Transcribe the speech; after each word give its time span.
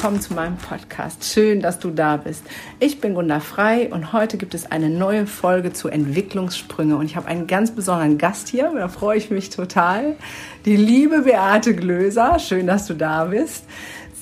willkommen 0.00 0.22
zu 0.22 0.32
meinem 0.32 0.56
Podcast. 0.56 1.24
Schön, 1.24 1.60
dass 1.60 1.78
du 1.78 1.90
da 1.90 2.16
bist. 2.16 2.42
Ich 2.78 3.02
bin 3.02 3.12
Gunda 3.12 3.38
Frei 3.38 3.92
und 3.92 4.14
heute 4.14 4.38
gibt 4.38 4.54
es 4.54 4.70
eine 4.70 4.88
neue 4.88 5.26
Folge 5.26 5.74
zu 5.74 5.88
Entwicklungssprünge 5.88 6.96
und 6.96 7.04
ich 7.04 7.16
habe 7.16 7.26
einen 7.28 7.46
ganz 7.46 7.72
besonderen 7.72 8.16
Gast 8.16 8.48
hier, 8.48 8.72
da 8.74 8.88
freue 8.88 9.18
ich 9.18 9.30
mich 9.30 9.50
total. 9.50 10.16
Die 10.64 10.76
liebe 10.76 11.20
Beate 11.24 11.74
Glöser, 11.74 12.38
schön, 12.38 12.66
dass 12.66 12.86
du 12.86 12.94
da 12.94 13.26
bist. 13.26 13.66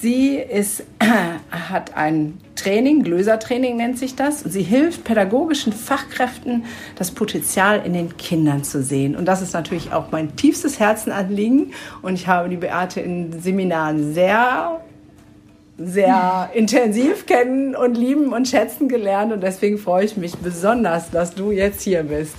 Sie 0.00 0.34
ist, 0.38 0.82
hat 1.70 1.96
ein 1.96 2.40
Training, 2.56 3.04
Glöser-Training 3.04 3.76
nennt 3.76 4.00
sich 4.00 4.16
das. 4.16 4.40
Sie 4.40 4.64
hilft 4.64 5.04
pädagogischen 5.04 5.72
Fachkräften, 5.72 6.64
das 6.96 7.12
Potenzial 7.12 7.82
in 7.84 7.92
den 7.92 8.16
Kindern 8.16 8.64
zu 8.64 8.82
sehen. 8.82 9.14
Und 9.14 9.26
das 9.26 9.42
ist 9.42 9.54
natürlich 9.54 9.92
auch 9.92 10.10
mein 10.10 10.34
tiefstes 10.34 10.80
Herzenanliegen. 10.80 11.72
Und 12.02 12.14
ich 12.14 12.26
habe 12.26 12.48
die 12.48 12.56
Beate 12.56 13.00
in 13.00 13.40
Seminaren 13.40 14.12
sehr 14.12 14.80
sehr 15.78 16.50
intensiv 16.54 17.24
kennen 17.26 17.76
und 17.76 17.96
lieben 17.96 18.32
und 18.32 18.48
schätzen 18.48 18.88
gelernt 18.88 19.32
und 19.32 19.40
deswegen 19.42 19.78
freue 19.78 20.04
ich 20.04 20.16
mich 20.16 20.36
besonders, 20.36 21.10
dass 21.10 21.34
du 21.34 21.52
jetzt 21.52 21.82
hier 21.82 22.02
bist. 22.02 22.34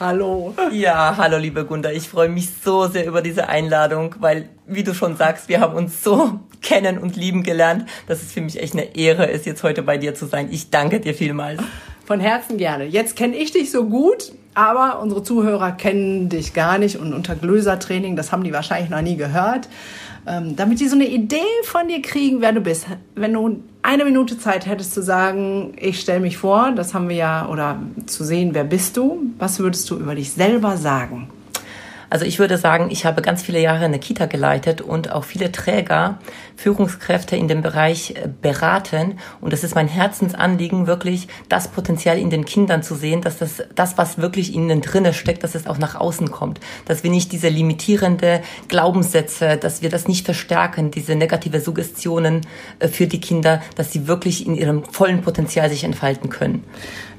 Hallo. 0.00 0.54
Ja, 0.72 1.14
hallo 1.16 1.38
liebe 1.38 1.64
Gunda. 1.64 1.90
Ich 1.92 2.08
freue 2.08 2.28
mich 2.28 2.48
so 2.64 2.88
sehr 2.88 3.06
über 3.06 3.22
diese 3.22 3.48
Einladung, 3.48 4.16
weil, 4.18 4.48
wie 4.66 4.82
du 4.82 4.92
schon 4.92 5.16
sagst, 5.16 5.48
wir 5.48 5.60
haben 5.60 5.76
uns 5.76 6.02
so 6.02 6.40
kennen 6.62 6.98
und 6.98 7.16
lieben 7.16 7.44
gelernt, 7.44 7.86
dass 8.08 8.22
es 8.22 8.32
für 8.32 8.40
mich 8.40 8.60
echt 8.60 8.72
eine 8.72 8.96
Ehre 8.96 9.26
ist, 9.26 9.46
jetzt 9.46 9.62
heute 9.62 9.82
bei 9.82 9.96
dir 9.96 10.14
zu 10.14 10.26
sein. 10.26 10.48
Ich 10.50 10.70
danke 10.70 10.98
dir 10.98 11.14
vielmals. 11.14 11.62
Von 12.06 12.18
Herzen 12.18 12.56
gerne. 12.56 12.86
Jetzt 12.86 13.14
kenne 13.14 13.36
ich 13.36 13.52
dich 13.52 13.70
so 13.70 13.84
gut, 13.84 14.32
aber 14.54 15.00
unsere 15.00 15.22
Zuhörer 15.22 15.70
kennen 15.72 16.28
dich 16.28 16.54
gar 16.54 16.78
nicht 16.78 16.96
und 16.96 17.14
unter 17.14 17.36
Glöser-Training, 17.36 18.16
das 18.16 18.32
haben 18.32 18.42
die 18.42 18.52
wahrscheinlich 18.52 18.90
noch 18.90 19.02
nie 19.02 19.16
gehört 19.16 19.68
ähm, 20.26 20.56
damit 20.56 20.80
die 20.80 20.88
so 20.88 20.96
eine 20.96 21.08
Idee 21.08 21.38
von 21.64 21.88
dir 21.88 22.02
kriegen, 22.02 22.40
wer 22.40 22.52
du 22.52 22.60
bist. 22.60 22.86
Wenn 23.14 23.32
du 23.32 23.62
eine 23.82 24.04
Minute 24.04 24.38
Zeit 24.38 24.66
hättest 24.66 24.94
zu 24.94 25.02
sagen, 25.02 25.74
ich 25.80 26.00
stelle 26.00 26.20
mich 26.20 26.36
vor, 26.36 26.72
das 26.72 26.94
haben 26.94 27.08
wir 27.08 27.16
ja, 27.16 27.48
oder 27.48 27.80
zu 28.06 28.24
sehen, 28.24 28.50
wer 28.52 28.64
bist 28.64 28.96
du, 28.96 29.22
was 29.38 29.58
würdest 29.58 29.88
du 29.90 29.96
über 29.96 30.14
dich 30.14 30.32
selber 30.32 30.76
sagen? 30.76 31.28
Also 32.10 32.24
ich 32.24 32.40
würde 32.40 32.58
sagen, 32.58 32.88
ich 32.90 33.06
habe 33.06 33.22
ganz 33.22 33.40
viele 33.40 33.60
Jahre 33.60 33.84
eine 33.84 34.00
Kita 34.00 34.26
geleitet 34.26 34.80
und 34.80 35.12
auch 35.12 35.24
viele 35.24 35.52
Träger, 35.52 36.18
Führungskräfte 36.56 37.36
in 37.36 37.46
dem 37.46 37.62
Bereich 37.62 38.16
äh, 38.16 38.28
beraten. 38.42 39.18
Und 39.40 39.52
es 39.52 39.62
ist 39.62 39.76
mein 39.76 39.86
Herzensanliegen, 39.86 40.88
wirklich 40.88 41.28
das 41.48 41.68
Potenzial 41.68 42.18
in 42.18 42.28
den 42.28 42.44
Kindern 42.44 42.82
zu 42.82 42.96
sehen, 42.96 43.22
dass 43.22 43.38
das, 43.38 43.62
das 43.76 43.96
was 43.96 44.18
wirklich 44.18 44.54
in 44.54 44.64
ihnen 44.64 44.80
drinne 44.80 45.14
steckt, 45.14 45.44
dass 45.44 45.54
es 45.54 45.68
auch 45.68 45.78
nach 45.78 45.94
außen 45.94 46.32
kommt. 46.32 46.58
Dass 46.84 47.04
wir 47.04 47.10
nicht 47.10 47.30
diese 47.30 47.48
limitierende 47.48 48.42
Glaubenssätze, 48.66 49.56
dass 49.56 49.80
wir 49.80 49.88
das 49.88 50.08
nicht 50.08 50.24
verstärken, 50.24 50.90
diese 50.90 51.14
negative 51.14 51.60
Suggestionen 51.60 52.40
äh, 52.80 52.88
für 52.88 53.06
die 53.06 53.20
Kinder, 53.20 53.62
dass 53.76 53.92
sie 53.92 54.08
wirklich 54.08 54.46
in 54.46 54.56
ihrem 54.56 54.82
vollen 54.84 55.22
Potenzial 55.22 55.70
sich 55.70 55.84
entfalten 55.84 56.28
können. 56.28 56.64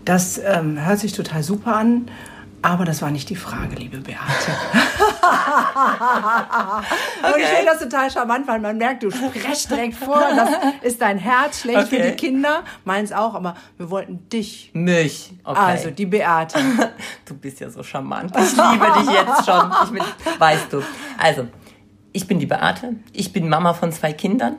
Das 0.03 0.42
ähm, 0.44 0.84
hört 0.86 1.00
sich 1.00 1.14
total 1.14 1.44
super 1.44 1.78
an. 1.78 2.09
Aber 2.64 2.86
das 2.86 3.02
war 3.02 3.09
nicht 3.09 3.30
die 3.30 3.36
Frage, 3.36 3.76
liebe 3.76 3.98
Beate. 3.98 4.20
okay. 4.22 4.78
Und 7.34 7.40
ich 7.40 7.48
finde 7.48 7.66
das 7.66 7.80
total 7.80 8.12
charmant, 8.12 8.48
weil 8.48 8.59
man 8.59 8.78
merkt, 8.78 9.03
du 9.03 9.09
sprichst 9.12 9.72
direkt 9.72 9.95
vor, 9.95 10.22
das 10.36 10.50
ist 10.84 11.02
dein 11.02 11.18
Herz 11.18 11.62
schlecht 11.62 11.88
okay. 11.88 11.98
für 11.98 12.09
die 12.09 12.16
Kinder, 12.16 12.64
meins 12.86 13.12
auch, 13.12 13.34
aber 13.34 13.56
wir 13.78 13.90
wollten 13.90 14.30
dich. 14.30 14.72
Mich, 14.73 15.34
okay. 15.44 15.59
Also 15.59 15.91
die 15.91 16.06
Beate. 16.06 16.59
Du 17.25 17.36
bist 17.36 17.59
ja 17.59 17.69
so 17.69 17.81
charmant. 17.81 18.31
Ich 18.36 18.52
liebe 18.52 18.86
dich 19.00 19.09
jetzt 19.12 19.46
schon. 19.46 19.72
Ich 19.86 19.91
bin, 19.91 20.03
weißt 20.40 20.74
du. 20.74 20.84
Also, 21.18 21.47
ich 22.12 22.28
bin 22.28 22.40
die 22.40 22.46
Beate. 22.46 22.96
Ich 23.13 23.31
bin 23.31 23.47
Mama 23.47 23.74
von 23.74 23.91
zwei 23.91 24.12
Kindern 24.12 24.57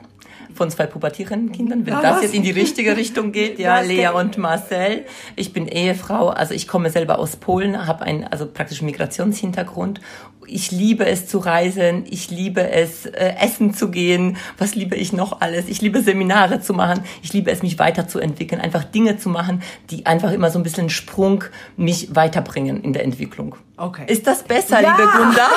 von 0.53 0.69
zwei 0.69 0.85
pubertierenden 0.85 1.51
Kindern, 1.51 1.85
wenn 1.85 1.93
das 2.01 2.21
jetzt 2.21 2.33
in 2.33 2.43
die 2.43 2.51
richtige 2.51 2.95
Richtung 2.97 3.31
geht, 3.31 3.59
ja, 3.59 3.79
Lea 3.79 4.09
und 4.09 4.37
Marcel. 4.37 5.05
Ich 5.35 5.53
bin 5.53 5.67
Ehefrau, 5.67 6.29
also 6.29 6.53
ich 6.53 6.67
komme 6.67 6.89
selber 6.89 7.19
aus 7.19 7.35
Polen, 7.35 7.87
habe 7.87 8.03
einen 8.03 8.23
also 8.23 8.45
praktisch 8.45 8.81
Migrationshintergrund. 8.81 10.01
Ich 10.45 10.71
liebe 10.71 11.05
es 11.05 11.27
zu 11.27 11.37
reisen, 11.37 12.03
ich 12.09 12.29
liebe 12.29 12.69
es 12.69 13.05
äh, 13.05 13.33
essen 13.39 13.73
zu 13.73 13.89
gehen. 13.89 14.37
Was 14.57 14.75
liebe 14.75 14.95
ich 14.95 15.13
noch 15.13 15.39
alles? 15.39 15.69
Ich 15.69 15.81
liebe 15.81 16.01
Seminare 16.01 16.59
zu 16.59 16.73
machen, 16.73 17.03
ich 17.21 17.31
liebe 17.31 17.49
es 17.49 17.63
mich 17.63 17.79
weiterzuentwickeln, 17.79 18.59
einfach 18.59 18.83
Dinge 18.83 19.17
zu 19.17 19.29
machen, 19.29 19.61
die 19.89 20.05
einfach 20.05 20.31
immer 20.31 20.49
so 20.49 20.59
ein 20.59 20.63
bisschen 20.63 20.89
Sprung 20.89 21.45
mich 21.77 22.15
weiterbringen 22.15 22.83
in 22.83 22.93
der 22.93 23.03
Entwicklung. 23.03 23.55
Okay. 23.75 24.05
Ist 24.07 24.27
das 24.27 24.43
besser, 24.43 24.81
ja. 24.81 24.91
liebe 24.91 25.09
Gunda? 25.09 25.49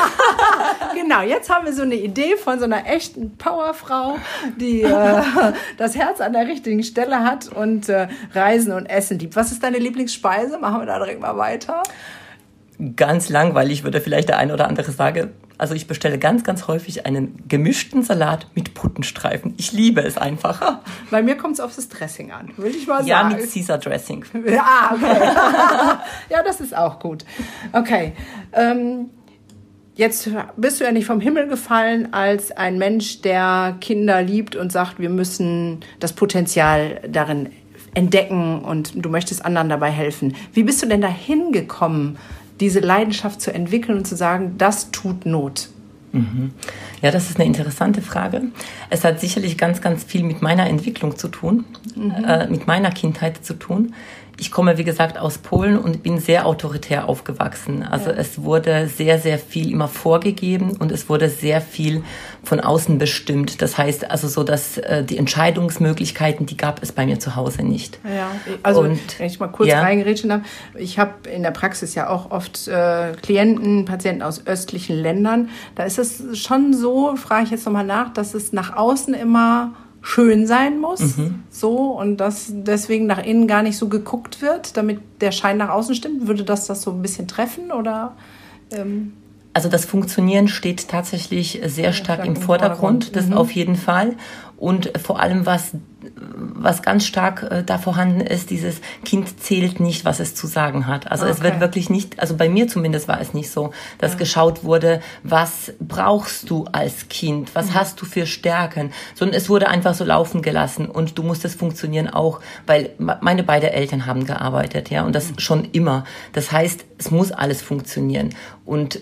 genau, 0.95 1.21
jetzt 1.21 1.51
haben 1.51 1.67
wir 1.67 1.75
so 1.75 1.83
eine 1.83 1.97
Idee 1.97 2.37
von 2.37 2.59
so 2.59 2.65
einer 2.65 2.87
echten 2.87 3.37
Powerfrau, 3.37 4.17
die 4.59 4.83
äh, 4.83 5.23
das 5.77 5.97
Herz 5.97 6.23
an 6.23 6.33
der 6.33 6.47
richtigen 6.47 6.83
Stelle 6.83 7.25
hat 7.25 7.49
und 7.49 7.91
äh, 7.91 8.09
Reisen 8.33 8.73
und 8.73 8.87
Essen 8.87 9.19
liebt. 9.19 9.37
Was 9.37 9.53
ist 9.53 9.63
deine 9.63 9.79
Lieblingsspeise? 9.79 10.59
Machen 10.59 10.81
wir 10.81 10.87
da 10.87 10.99
direkt 10.99 11.21
mal 11.21 11.37
weiter. 11.37 11.83
Ganz 12.97 13.29
langweilig 13.29 13.85
würde 13.85 14.01
vielleicht 14.01 14.31
der 14.31 14.39
eine 14.39 14.55
oder 14.55 14.67
andere 14.67 14.91
sagen. 14.93 15.33
Also 15.59 15.75
ich 15.75 15.87
bestelle 15.87 16.19
ganz, 16.19 16.45
ganz 16.45 16.69
häufig 16.69 17.07
einen 17.07 17.43
gemischten 17.49 18.03
Salat 18.03 18.47
mit 18.55 18.75
Puttenstreifen. 18.75 19.55
Ich 19.57 19.73
liebe 19.73 20.03
es 20.03 20.19
einfach. 20.19 20.81
Bei 21.11 21.23
mir 21.23 21.37
kommt 21.37 21.55
es 21.55 21.61
auf 21.61 21.75
das 21.75 21.89
Dressing 21.89 22.31
an, 22.31 22.53
will 22.57 22.75
ich 22.75 22.87
mal 22.87 22.99
sagen. 22.99 23.09
Ja, 23.09 23.25
mit 23.25 23.53
Caesar 23.53 23.79
Dressing. 23.79 24.25
Ja, 24.47 24.93
okay. 24.95 25.19
ja, 26.31 26.43
das 26.43 26.61
ist 26.61 26.77
auch 26.77 26.99
gut. 26.99 27.25
Okay. 27.73 28.13
Ähm, 28.53 29.11
jetzt 29.95 30.29
bist 30.57 30.81
du 30.81 30.85
ja 30.85 30.93
nicht 30.93 31.07
vom 31.07 31.21
Himmel 31.21 31.49
gefallen 31.49 32.13
als 32.13 32.53
ein 32.53 32.79
Mensch, 32.79 33.23
der 33.23 33.77
Kinder 33.81 34.23
liebt 34.23 34.57
und 34.57 34.71
sagt, 34.71 34.99
wir 34.99 35.11
müssen 35.11 35.81
das 36.01 36.13
Potenzial 36.13 37.01
darin 37.09 37.51
entdecken 37.95 38.61
und 38.61 38.93
du 38.95 39.09
möchtest 39.09 39.45
anderen 39.45 39.71
dabei 39.71 39.91
helfen. 39.91 40.37
Wie 40.53 40.63
bist 40.63 40.83
du 40.83 40.87
denn 40.87 41.01
dahin 41.01 41.51
gekommen, 41.51 42.19
diese 42.61 42.81
Leidenschaft 42.81 43.41
zu 43.41 43.53
entwickeln 43.53 43.99
und 43.99 44.07
zu 44.07 44.17
sagen, 44.17 44.55
das 44.59 44.91
tut 44.91 45.27
Not? 45.27 45.69
Mhm. 46.13 46.53
Ja, 47.03 47.11
das 47.11 47.31
ist 47.31 47.37
eine 47.37 47.47
interessante 47.47 48.01
Frage. 48.01 48.43
Es 48.91 49.05
hat 49.05 49.21
sicherlich 49.21 49.59
ganz, 49.59 49.81
ganz 49.81 50.05
viel 50.05 50.23
mit 50.23 50.41
meiner 50.41 50.67
Entwicklung 50.67 51.17
zu 51.17 51.29
tun, 51.29 51.65
mhm. 51.95 52.25
äh, 52.25 52.47
mit 52.47 52.67
meiner 52.67 52.91
Kindheit 52.91 53.45
zu 53.45 53.55
tun 53.55 53.95
ich 54.39 54.51
komme, 54.51 54.77
wie 54.77 54.85
gesagt, 54.85 55.19
aus 55.19 55.39
Polen 55.39 55.79
und 55.79 56.03
bin 56.03 56.19
sehr 56.19 56.47
autoritär 56.47 57.09
aufgewachsen. 57.09 57.83
Also 57.83 58.11
ja. 58.11 58.17
es 58.17 58.43
wurde 58.43 58.89
sehr, 58.89 59.19
sehr 59.19 59.39
viel 59.39 59.71
immer 59.71 59.89
vorgegeben 59.89 60.77
und 60.77 60.93
es 60.93 61.09
wurde 61.09 61.31
sehr 61.31 61.61
viel 61.61 62.05
von 62.43 62.61
außen 62.61 62.99
bestimmt. 62.99 63.63
Das 63.63 63.79
heißt 63.79 64.11
also 64.11 64.29
so, 64.29 64.45
dass 64.45 64.77
äh, 64.79 65.03
die 65.05 65.17
Entscheidungsmöglichkeiten, 65.17 66.45
die 66.45 66.57
gab 66.57 66.83
es 66.83 66.93
bei 66.93 67.07
mir 67.07 67.19
zu 67.19 67.35
Hause 67.35 67.63
nicht. 67.63 67.99
Ja, 68.05 68.31
also 68.63 68.83
und, 68.83 69.19
wenn 69.19 69.27
ich 69.27 69.41
mal 69.41 69.49
kurz 69.49 69.71
ja. 69.71 69.81
reingerätschen 69.81 70.29
darf, 70.29 70.43
ich 70.75 70.99
habe 70.99 71.29
in 71.31 71.43
der 71.43 71.51
Praxis 71.51 71.95
ja 71.95 72.11
auch 72.11 72.31
oft 72.31 72.69
äh, 72.69 73.13
Klienten, 73.23 73.87
Patienten 73.87 74.23
aus 74.23 74.47
östlichen 74.47 74.97
Ländern. 74.97 75.49
Da 75.75 75.85
ist 75.85 75.99
es 75.99 76.39
schon 76.39 76.75
so, 76.75 77.17
frage 77.17 77.45
ich 77.45 77.51
jetzt 77.51 77.65
nochmal 77.65 77.87
nach, 77.87 78.13
dass 78.13 78.35
es 78.35 78.53
nach 78.53 78.77
außen 78.77 79.15
immer 79.15 79.73
schön 80.07 80.47
sein 80.47 80.79
muss, 80.79 81.17
mhm. 81.17 81.43
so 81.51 81.91
und 81.99 82.19
dass 82.19 82.47
deswegen 82.49 83.07
nach 83.07 83.19
innen 83.19 83.49
gar 83.49 83.65
nicht 83.65 83.77
so 83.77 83.89
geguckt 83.89 84.41
wird, 84.41 84.77
damit 84.77 85.01
der 85.21 85.33
Schein 85.33 85.57
nach 85.57 85.69
außen 85.69 85.97
stimmt. 85.97 86.29
Würde 86.29 86.45
das 86.45 86.69
das 86.69 86.83
so 86.83 86.93
ein 86.93 87.03
bisschen 87.03 87.27
treffen 87.27 87.73
oder? 87.73 88.15
Ähm 88.71 89.15
also 89.53 89.69
das 89.69 89.85
Funktionieren 89.85 90.47
steht 90.47 90.87
tatsächlich 90.87 91.61
sehr 91.65 91.93
stark, 91.93 92.25
im 92.25 92.37
Vordergrund, 92.37 93.05
Vordergrund. 93.05 93.17
das 93.17 93.27
mhm. 93.27 93.33
auf 93.33 93.51
jeden 93.51 93.75
Fall. 93.75 94.15
Und 94.57 94.93
vor 95.03 95.19
allem, 95.19 95.45
was, 95.45 95.73
was 96.15 96.83
ganz 96.83 97.07
stark 97.07 97.43
äh, 97.43 97.63
da 97.65 97.79
vorhanden 97.79 98.21
ist, 98.21 98.51
dieses 98.51 98.81
Kind 99.05 99.41
zählt 99.41 99.81
nicht, 99.81 100.05
was 100.05 100.21
es 100.21 100.35
zu 100.35 100.47
sagen 100.47 100.87
hat. 100.87 101.11
Also 101.11 101.25
okay. 101.25 101.33
es 101.33 101.43
wird 101.43 101.61
wirklich 101.61 101.91
nicht, 101.91 102.21
also 102.21 102.37
bei 102.37 102.49
mir 102.49 102.69
zumindest 102.69 103.09
war 103.09 103.21
es 103.21 103.35
nicht 103.35 103.51
so, 103.51 103.73
dass 103.99 104.13
ja. 104.13 104.19
geschaut 104.19 104.65
wurde, 104.65 105.01
was 105.23 105.73
brauchst 105.81 106.51
du 106.51 106.67
als 106.73 107.09
Kind, 107.09 107.55
was 107.55 107.67
mhm. 107.67 107.75
hast 107.75 108.01
du 108.01 108.07
für 108.07 108.27
Stärken, 108.27 108.93
sondern 109.15 109.37
es 109.37 109.49
wurde 109.49 109.69
einfach 109.69 109.95
so 109.95 110.05
laufen 110.05 110.43
gelassen 110.43 110.87
und 110.87 111.19
du 111.19 111.23
musstest 111.23 111.59
funktionieren 111.59 112.09
auch, 112.09 112.41
weil 112.67 112.91
meine 112.99 113.43
beiden 113.43 113.71
Eltern 113.71 114.07
haben 114.07 114.25
gearbeitet, 114.25 114.91
ja, 114.91 115.05
und 115.05 115.15
das 115.15 115.31
mhm. 115.31 115.39
schon 115.39 115.65
immer. 115.73 116.05
Das 116.33 116.53
heißt, 116.53 116.85
es 116.99 117.11
muss 117.11 117.33
alles 117.33 117.63
funktionieren. 117.63 118.31
Und 118.65 119.01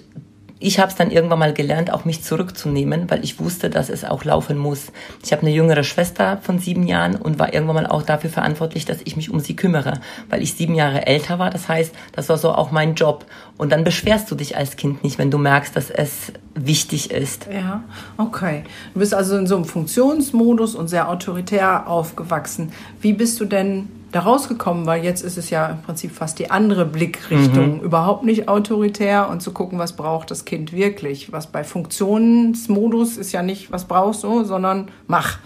ich 0.60 0.78
habe 0.78 0.88
es 0.88 0.94
dann 0.94 1.10
irgendwann 1.10 1.40
mal 1.40 1.52
gelernt, 1.52 1.92
auch 1.92 2.04
mich 2.04 2.22
zurückzunehmen, 2.22 3.10
weil 3.10 3.24
ich 3.24 3.40
wusste, 3.40 3.70
dass 3.70 3.88
es 3.88 4.04
auch 4.04 4.24
laufen 4.24 4.56
muss. 4.56 4.92
Ich 5.22 5.32
habe 5.32 5.42
eine 5.42 5.50
jüngere 5.50 5.82
Schwester 5.82 6.38
von 6.42 6.58
sieben 6.58 6.86
Jahren 6.86 7.16
und 7.16 7.38
war 7.38 7.52
irgendwann 7.52 7.74
mal 7.74 7.86
auch 7.86 8.02
dafür 8.02 8.30
verantwortlich, 8.30 8.84
dass 8.84 8.98
ich 9.04 9.16
mich 9.16 9.30
um 9.30 9.40
sie 9.40 9.56
kümmere, 9.56 10.00
weil 10.30 10.42
ich 10.42 10.54
sieben 10.54 10.74
Jahre 10.74 11.06
älter 11.06 11.38
war. 11.38 11.50
Das 11.50 11.68
heißt, 11.68 11.94
das 12.12 12.28
war 12.28 12.38
so 12.38 12.52
auch 12.52 12.70
mein 12.70 12.94
Job. 12.94 13.26
Und 13.56 13.72
dann 13.72 13.84
beschwerst 13.84 14.30
du 14.30 14.36
dich 14.36 14.56
als 14.56 14.76
Kind 14.76 15.02
nicht, 15.02 15.18
wenn 15.18 15.30
du 15.30 15.38
merkst, 15.38 15.76
dass 15.76 15.90
es 15.90 16.32
wichtig 16.54 17.10
ist. 17.10 17.48
Ja, 17.52 17.82
okay. 18.16 18.62
Du 18.94 19.00
bist 19.00 19.12
also 19.12 19.36
in 19.36 19.46
so 19.46 19.56
einem 19.56 19.64
Funktionsmodus 19.64 20.76
und 20.76 20.88
sehr 20.88 21.08
autoritär 21.08 21.88
aufgewachsen. 21.88 22.72
Wie 23.00 23.12
bist 23.12 23.40
du 23.40 23.44
denn 23.44 23.88
da 24.14 24.20
rausgekommen, 24.20 24.86
weil 24.86 25.04
jetzt 25.04 25.22
ist 25.22 25.36
es 25.36 25.50
ja 25.50 25.66
im 25.66 25.82
Prinzip 25.82 26.12
fast 26.12 26.38
die 26.38 26.50
andere 26.50 26.86
Blickrichtung, 26.86 27.78
mhm. 27.78 27.80
überhaupt 27.80 28.24
nicht 28.24 28.48
autoritär 28.48 29.28
und 29.28 29.40
zu 29.40 29.52
gucken, 29.52 29.78
was 29.78 29.94
braucht 29.94 30.30
das 30.30 30.44
Kind 30.44 30.72
wirklich. 30.72 31.32
Was 31.32 31.48
bei 31.48 31.64
Funktionsmodus 31.64 33.16
ist 33.16 33.32
ja 33.32 33.42
nicht, 33.42 33.72
was 33.72 33.86
brauchst 33.86 34.22
du, 34.22 34.44
sondern 34.44 34.90
mach. 35.06 35.38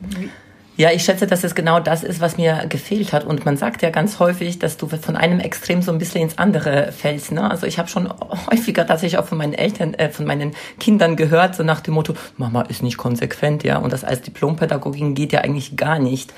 Wie? 0.00 0.30
Ja, 0.74 0.90
ich 0.90 1.04
schätze, 1.04 1.26
dass 1.26 1.44
es 1.44 1.54
genau 1.54 1.80
das 1.80 2.02
ist, 2.02 2.20
was 2.22 2.38
mir 2.38 2.64
gefehlt 2.68 3.12
hat. 3.12 3.24
Und 3.24 3.44
man 3.44 3.58
sagt 3.58 3.82
ja 3.82 3.90
ganz 3.90 4.18
häufig, 4.18 4.58
dass 4.58 4.78
du 4.78 4.88
von 4.88 5.16
einem 5.16 5.38
Extrem 5.38 5.82
so 5.82 5.92
ein 5.92 5.98
bisschen 5.98 6.22
ins 6.22 6.38
andere 6.38 6.92
fällst. 6.92 7.30
Ne? 7.30 7.48
Also 7.48 7.66
ich 7.66 7.78
habe 7.78 7.88
schon 7.88 8.08
häufiger 8.50 8.86
tatsächlich 8.86 9.18
auch 9.18 9.26
von 9.26 9.36
meinen 9.36 9.52
Eltern, 9.52 9.92
äh, 9.94 10.08
von 10.08 10.24
meinen 10.24 10.52
Kindern 10.80 11.16
gehört, 11.16 11.56
so 11.56 11.62
nach 11.62 11.80
dem 11.80 11.94
Motto, 11.94 12.14
Mama 12.38 12.62
ist 12.62 12.82
nicht 12.82 12.96
konsequent, 12.96 13.64
ja. 13.64 13.76
Und 13.78 13.92
das 13.92 14.02
als 14.02 14.22
Diplompädagogin 14.22 15.14
geht 15.14 15.32
ja 15.32 15.40
eigentlich 15.40 15.76
gar 15.76 15.98
nicht. 15.98 16.32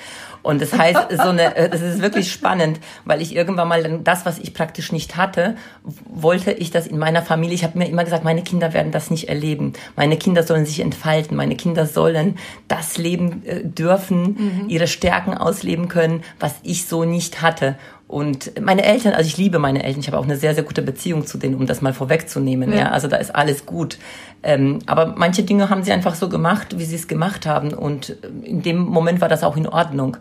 Und 0.44 0.60
das 0.60 0.74
heißt, 0.74 1.10
so 1.10 1.30
eine, 1.30 1.56
äh, 1.56 1.70
das 1.70 1.80
ist 1.80 2.02
wirklich 2.02 2.30
spannend, 2.30 2.78
weil 3.06 3.22
ich 3.22 3.34
irgendwann 3.34 3.66
mal 3.66 3.82
dann 3.82 4.04
das, 4.04 4.26
was 4.26 4.38
ich 4.38 4.52
praktisch 4.52 4.92
nicht 4.92 5.16
hatte, 5.16 5.56
wollte 6.04 6.52
ich 6.52 6.70
das 6.70 6.86
in 6.86 6.98
meiner 6.98 7.22
Familie. 7.22 7.54
Ich 7.54 7.64
habe 7.64 7.78
mir 7.78 7.88
immer 7.88 8.04
gesagt, 8.04 8.24
meine 8.24 8.42
Kinder 8.42 8.74
werden 8.74 8.92
das 8.92 9.10
nicht 9.10 9.30
erleben. 9.30 9.72
Meine 9.96 10.18
Kinder 10.18 10.42
sollen 10.42 10.66
sich 10.66 10.80
entfalten. 10.80 11.34
Meine 11.34 11.56
Kinder 11.56 11.86
sollen 11.86 12.36
das 12.68 12.98
leben 12.98 13.42
äh, 13.46 13.64
dürfen, 13.64 14.22
mhm. 14.62 14.68
ihre 14.68 14.86
Stärken 14.86 15.32
ausleben 15.32 15.88
können, 15.88 16.22
was 16.38 16.56
ich 16.62 16.84
so 16.84 17.06
nicht 17.06 17.40
hatte. 17.40 17.76
Und 18.06 18.60
meine 18.60 18.84
Eltern, 18.84 19.14
also 19.14 19.26
ich 19.26 19.38
liebe 19.38 19.58
meine 19.58 19.82
Eltern, 19.82 20.00
ich 20.00 20.06
habe 20.08 20.18
auch 20.18 20.24
eine 20.24 20.36
sehr, 20.36 20.54
sehr 20.54 20.62
gute 20.62 20.82
Beziehung 20.82 21.26
zu 21.26 21.38
denen, 21.38 21.54
um 21.54 21.66
das 21.66 21.80
mal 21.80 21.94
vorwegzunehmen. 21.94 22.70
Ja. 22.70 22.78
ja. 22.78 22.90
Also 22.90 23.08
da 23.08 23.16
ist 23.16 23.34
alles 23.34 23.66
gut. 23.66 23.98
Ähm, 24.42 24.80
aber 24.86 25.14
manche 25.16 25.42
Dinge 25.42 25.70
haben 25.70 25.82
sie 25.84 25.92
einfach 25.92 26.14
so 26.14 26.28
gemacht, 26.28 26.78
wie 26.78 26.84
sie 26.84 26.96
es 26.96 27.08
gemacht 27.08 27.46
haben. 27.46 27.72
Und 27.72 28.16
in 28.42 28.62
dem 28.62 28.78
Moment 28.78 29.20
war 29.20 29.28
das 29.28 29.42
auch 29.42 29.56
in 29.56 29.66
Ordnung. 29.66 30.18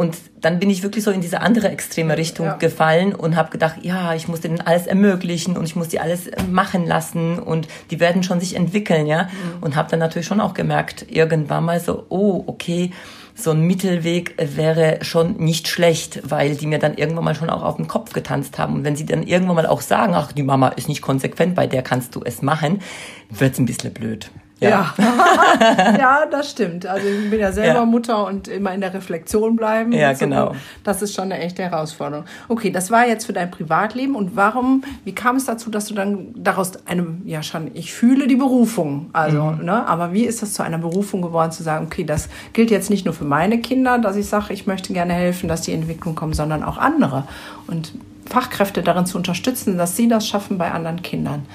Und 0.00 0.16
dann 0.40 0.58
bin 0.58 0.70
ich 0.70 0.82
wirklich 0.82 1.04
so 1.04 1.10
in 1.10 1.20
diese 1.20 1.42
andere 1.42 1.68
extreme 1.68 2.16
Richtung 2.16 2.46
ja. 2.46 2.54
gefallen 2.54 3.14
und 3.14 3.36
habe 3.36 3.50
gedacht, 3.50 3.80
ja, 3.82 4.14
ich 4.14 4.28
muss 4.28 4.40
denen 4.40 4.62
alles 4.62 4.86
ermöglichen 4.86 5.58
und 5.58 5.64
ich 5.64 5.76
muss 5.76 5.88
die 5.88 6.00
alles 6.00 6.30
machen 6.50 6.86
lassen 6.86 7.38
und 7.38 7.68
die 7.90 8.00
werden 8.00 8.22
schon 8.22 8.40
sich 8.40 8.56
entwickeln, 8.56 9.06
ja. 9.06 9.24
Mhm. 9.24 9.62
Und 9.62 9.76
habe 9.76 9.90
dann 9.90 9.98
natürlich 9.98 10.26
schon 10.26 10.40
auch 10.40 10.54
gemerkt, 10.54 11.04
irgendwann 11.10 11.66
mal 11.66 11.80
so, 11.80 12.06
oh, 12.08 12.44
okay, 12.46 12.92
so 13.34 13.50
ein 13.50 13.62
Mittelweg 13.62 14.34
wäre 14.38 14.98
schon 15.02 15.36
nicht 15.36 15.68
schlecht, 15.68 16.20
weil 16.28 16.56
die 16.56 16.66
mir 16.66 16.78
dann 16.78 16.94
irgendwann 16.94 17.24
mal 17.24 17.34
schon 17.34 17.50
auch 17.50 17.62
auf 17.62 17.76
den 17.76 17.88
Kopf 17.88 18.12
getanzt 18.12 18.58
haben. 18.58 18.74
Und 18.74 18.84
wenn 18.84 18.96
sie 18.96 19.06
dann 19.06 19.22
irgendwann 19.22 19.56
mal 19.56 19.66
auch 19.66 19.80
sagen, 19.80 20.14
ach, 20.14 20.32
die 20.32 20.42
Mama 20.42 20.68
ist 20.68 20.88
nicht 20.88 21.02
konsequent, 21.02 21.54
bei 21.54 21.66
der 21.66 21.82
kannst 21.82 22.14
du 22.14 22.22
es 22.24 22.42
machen, 22.42 22.80
wird's 23.30 23.58
ein 23.58 23.66
bisschen 23.66 23.92
blöd. 23.92 24.30
Ja. 24.60 24.94
Ja. 24.98 25.96
ja, 25.98 26.26
das 26.30 26.50
stimmt. 26.50 26.86
Also 26.86 27.08
ich 27.08 27.30
bin 27.30 27.40
ja 27.40 27.50
selber 27.50 27.80
ja. 27.80 27.84
Mutter 27.86 28.26
und 28.26 28.46
immer 28.46 28.72
in 28.74 28.80
der 28.80 28.92
Reflexion 28.92 29.56
bleiben. 29.56 29.92
Ja, 29.92 30.14
so. 30.14 30.26
genau. 30.26 30.54
Das 30.84 31.02
ist 31.02 31.14
schon 31.14 31.24
eine 31.24 31.38
echte 31.38 31.62
Herausforderung. 31.62 32.26
Okay, 32.48 32.70
das 32.70 32.90
war 32.90 33.06
jetzt 33.06 33.24
für 33.24 33.32
dein 33.32 33.50
Privatleben 33.50 34.14
und 34.14 34.36
warum, 34.36 34.84
wie 35.04 35.14
kam 35.14 35.36
es 35.36 35.46
dazu, 35.46 35.70
dass 35.70 35.86
du 35.86 35.94
dann 35.94 36.28
daraus 36.34 36.72
eine, 36.86 37.06
ja 37.24 37.42
schon, 37.42 37.70
ich 37.74 37.92
fühle 37.92 38.26
die 38.26 38.36
Berufung, 38.36 39.08
also, 39.12 39.42
mhm. 39.42 39.64
ne, 39.64 39.86
aber 39.86 40.12
wie 40.12 40.24
ist 40.24 40.42
das 40.42 40.52
zu 40.52 40.62
einer 40.62 40.78
Berufung 40.78 41.22
geworden, 41.22 41.52
zu 41.52 41.62
sagen, 41.62 41.86
okay, 41.86 42.04
das 42.04 42.28
gilt 42.52 42.70
jetzt 42.70 42.90
nicht 42.90 43.06
nur 43.06 43.14
für 43.14 43.24
meine 43.24 43.60
Kinder, 43.60 43.98
dass 43.98 44.16
ich 44.16 44.26
sage, 44.26 44.52
ich 44.52 44.66
möchte 44.66 44.92
gerne 44.92 45.14
helfen, 45.14 45.48
dass 45.48 45.62
die 45.62 45.72
Entwicklung 45.72 46.14
kommt, 46.14 46.36
sondern 46.36 46.62
auch 46.62 46.76
andere 46.76 47.24
und 47.66 47.92
Fachkräfte 48.26 48.82
darin 48.82 49.06
zu 49.06 49.16
unterstützen, 49.16 49.76
dass 49.76 49.96
sie 49.96 50.06
das 50.06 50.28
schaffen 50.28 50.58
bei 50.58 50.70
anderen 50.70 51.02
Kindern. 51.02 51.46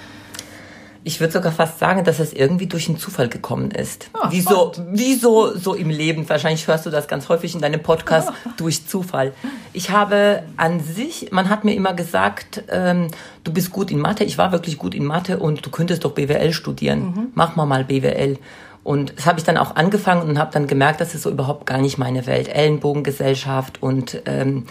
Ich 1.08 1.20
würde 1.20 1.32
sogar 1.32 1.52
fast 1.52 1.78
sagen, 1.78 2.04
dass 2.04 2.18
es 2.18 2.34
irgendwie 2.34 2.66
durch 2.66 2.90
einen 2.90 2.98
Zufall 2.98 3.30
gekommen 3.30 3.70
ist. 3.70 4.10
Oh, 4.16 4.32
wie, 4.32 4.42
so, 4.42 4.72
wie 4.92 5.14
so, 5.14 5.56
so 5.56 5.76
im 5.76 5.92
Leben. 5.92 6.28
Wahrscheinlich 6.28 6.68
hörst 6.68 6.88
du 6.88 6.90
das 6.90 7.08
ganz 7.08 7.30
häufig 7.30 7.54
in 7.54 7.62
deinem 7.62 7.84
Podcast 7.84 8.30
oh. 8.32 8.50
durch 8.58 8.88
Zufall. 8.88 9.32
Ich 9.72 9.92
habe 9.92 10.42
an 10.58 10.80
sich, 10.80 11.32
man 11.32 11.50
hat 11.50 11.64
mir 11.64 11.76
immer 11.76 11.94
gesagt, 11.94 12.64
ähm, 12.70 13.10
du 13.44 13.54
bist 13.54 13.72
gut 13.72 13.92
in 13.92 14.00
Mathe. 14.00 14.24
Ich 14.24 14.40
war 14.40 14.52
wirklich 14.52 14.80
gut 14.80 14.96
in 14.96 15.06
Mathe 15.06 15.38
und 15.38 15.64
du 15.64 15.70
könntest 15.70 16.04
doch 16.06 16.14
BWL 16.14 16.54
studieren. 16.54 17.00
Mhm. 17.00 17.28
Mach 17.36 17.56
mal 17.56 17.68
mal 17.68 17.84
BWL. 17.84 18.40
Und 18.84 19.14
das 19.16 19.28
habe 19.28 19.38
ich 19.38 19.46
dann 19.46 19.58
auch 19.58 19.76
angefangen 19.76 20.28
und 20.28 20.40
habe 20.40 20.52
dann 20.54 20.66
gemerkt, 20.66 21.02
das 21.02 21.14
ist 21.14 21.22
so 21.22 21.30
überhaupt 21.30 21.68
gar 21.68 21.78
nicht 21.78 22.00
meine 22.00 22.26
Welt. 22.26 22.48
Ellenbogengesellschaft 22.48 23.82
und 23.84 24.24
ähm, 24.26 24.66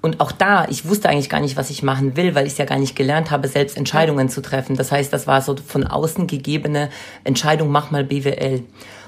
und 0.00 0.20
auch 0.20 0.32
da, 0.32 0.66
ich 0.68 0.88
wusste 0.88 1.08
eigentlich 1.08 1.28
gar 1.28 1.40
nicht, 1.40 1.56
was 1.56 1.70
ich 1.70 1.82
machen 1.82 2.16
will, 2.16 2.34
weil 2.34 2.46
ich 2.46 2.52
es 2.52 2.58
ja 2.58 2.64
gar 2.64 2.78
nicht 2.78 2.94
gelernt 2.94 3.30
habe, 3.30 3.48
selbst 3.48 3.76
Entscheidungen 3.76 4.28
zu 4.28 4.40
treffen. 4.40 4.76
Das 4.76 4.92
heißt, 4.92 5.12
das 5.12 5.26
war 5.26 5.42
so 5.42 5.56
von 5.56 5.84
außen 5.84 6.26
gegebene 6.26 6.90
Entscheidung, 7.24 7.70
mach 7.70 7.90
mal 7.90 8.04
BWL. 8.04 8.62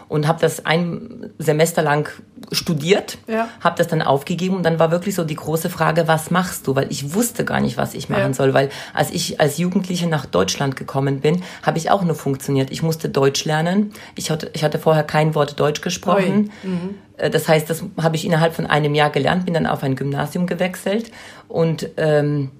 Und 0.08 0.26
habe 0.26 0.40
das 0.40 0.66
ein 0.66 1.30
Semester 1.38 1.82
lang 1.82 2.08
studiert, 2.50 3.18
ja. 3.28 3.48
habe 3.60 3.78
das 3.78 3.86
dann 3.86 4.02
aufgegeben 4.02 4.56
und 4.56 4.64
dann 4.64 4.80
war 4.80 4.90
wirklich 4.90 5.14
so 5.14 5.22
die 5.22 5.36
große 5.36 5.70
Frage, 5.70 6.08
was 6.08 6.32
machst 6.32 6.66
du? 6.66 6.74
Weil 6.74 6.90
ich 6.90 7.14
wusste 7.14 7.44
gar 7.44 7.60
nicht, 7.60 7.76
was 7.76 7.94
ich 7.94 8.08
machen 8.08 8.22
ja. 8.22 8.34
soll, 8.34 8.52
weil 8.52 8.70
als 8.92 9.12
ich 9.12 9.40
als 9.40 9.58
Jugendliche 9.58 10.08
nach 10.08 10.26
Deutschland 10.26 10.74
gekommen 10.74 11.20
bin, 11.20 11.44
habe 11.62 11.78
ich 11.78 11.92
auch 11.92 12.02
nur 12.02 12.16
funktioniert. 12.16 12.72
Ich 12.72 12.82
musste 12.82 13.08
Deutsch 13.08 13.44
lernen. 13.44 13.92
Ich 14.16 14.32
hatte, 14.32 14.50
ich 14.52 14.64
hatte 14.64 14.80
vorher 14.80 15.04
kein 15.04 15.36
Wort 15.36 15.60
Deutsch 15.60 15.80
gesprochen. 15.80 16.50
Mhm. 16.64 16.96
Äh, 17.20 17.30
das 17.30 17.48
heißt, 17.48 17.68
das 17.68 17.84
habe 18.00 18.16
ich 18.16 18.24
innerhalb 18.24 18.54
von 18.54 18.66
einem 18.66 18.94
Jahr 18.94 19.10
gelernt, 19.10 19.44
bin 19.44 19.54
dann 19.54 19.66
auf 19.66 19.82
ein 19.82 19.96
Gymnasium 19.96 20.46
gewechselt 20.46 21.10
und 21.48 21.90
ähm, 21.96 22.50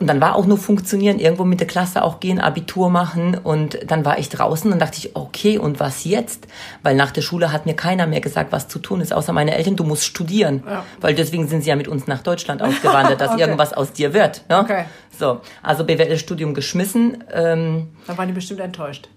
und 0.00 0.06
dann 0.06 0.22
war 0.22 0.34
auch 0.34 0.46
nur 0.46 0.56
funktionieren, 0.56 1.18
irgendwo 1.18 1.44
mit 1.44 1.60
der 1.60 1.66
Klasse 1.66 2.02
auch 2.02 2.20
gehen, 2.20 2.40
Abitur 2.40 2.88
machen 2.88 3.36
und 3.36 3.78
dann 3.86 4.02
war 4.06 4.18
ich 4.18 4.30
draußen 4.30 4.72
und 4.72 4.78
dachte 4.78 4.96
ich, 4.96 5.14
okay, 5.14 5.58
und 5.58 5.78
was 5.78 6.04
jetzt? 6.04 6.48
Weil 6.82 6.96
nach 6.96 7.10
der 7.10 7.20
Schule 7.20 7.52
hat 7.52 7.66
mir 7.66 7.74
keiner 7.74 8.06
mehr 8.06 8.22
gesagt, 8.22 8.50
was 8.50 8.66
zu 8.66 8.78
tun 8.78 9.02
ist, 9.02 9.12
außer 9.12 9.34
meine 9.34 9.54
Eltern, 9.54 9.76
du 9.76 9.84
musst 9.84 10.06
studieren. 10.06 10.62
Ja. 10.66 10.84
Weil 11.02 11.14
deswegen 11.14 11.48
sind 11.48 11.64
sie 11.64 11.68
ja 11.68 11.76
mit 11.76 11.86
uns 11.86 12.06
nach 12.06 12.22
Deutschland 12.22 12.62
ausgewandert, 12.62 13.20
dass 13.20 13.32
okay. 13.32 13.42
irgendwas 13.42 13.74
aus 13.74 13.92
dir 13.92 14.14
wird. 14.14 14.42
Ne? 14.48 14.60
Okay. 14.60 14.84
So, 15.18 15.42
also 15.62 15.84
BWL-Studium 15.84 16.54
geschmissen. 16.54 17.22
Ähm, 17.30 17.88
da 18.06 18.16
waren 18.16 18.28
die 18.28 18.32
bestimmt 18.32 18.60
enttäuscht. 18.60 19.10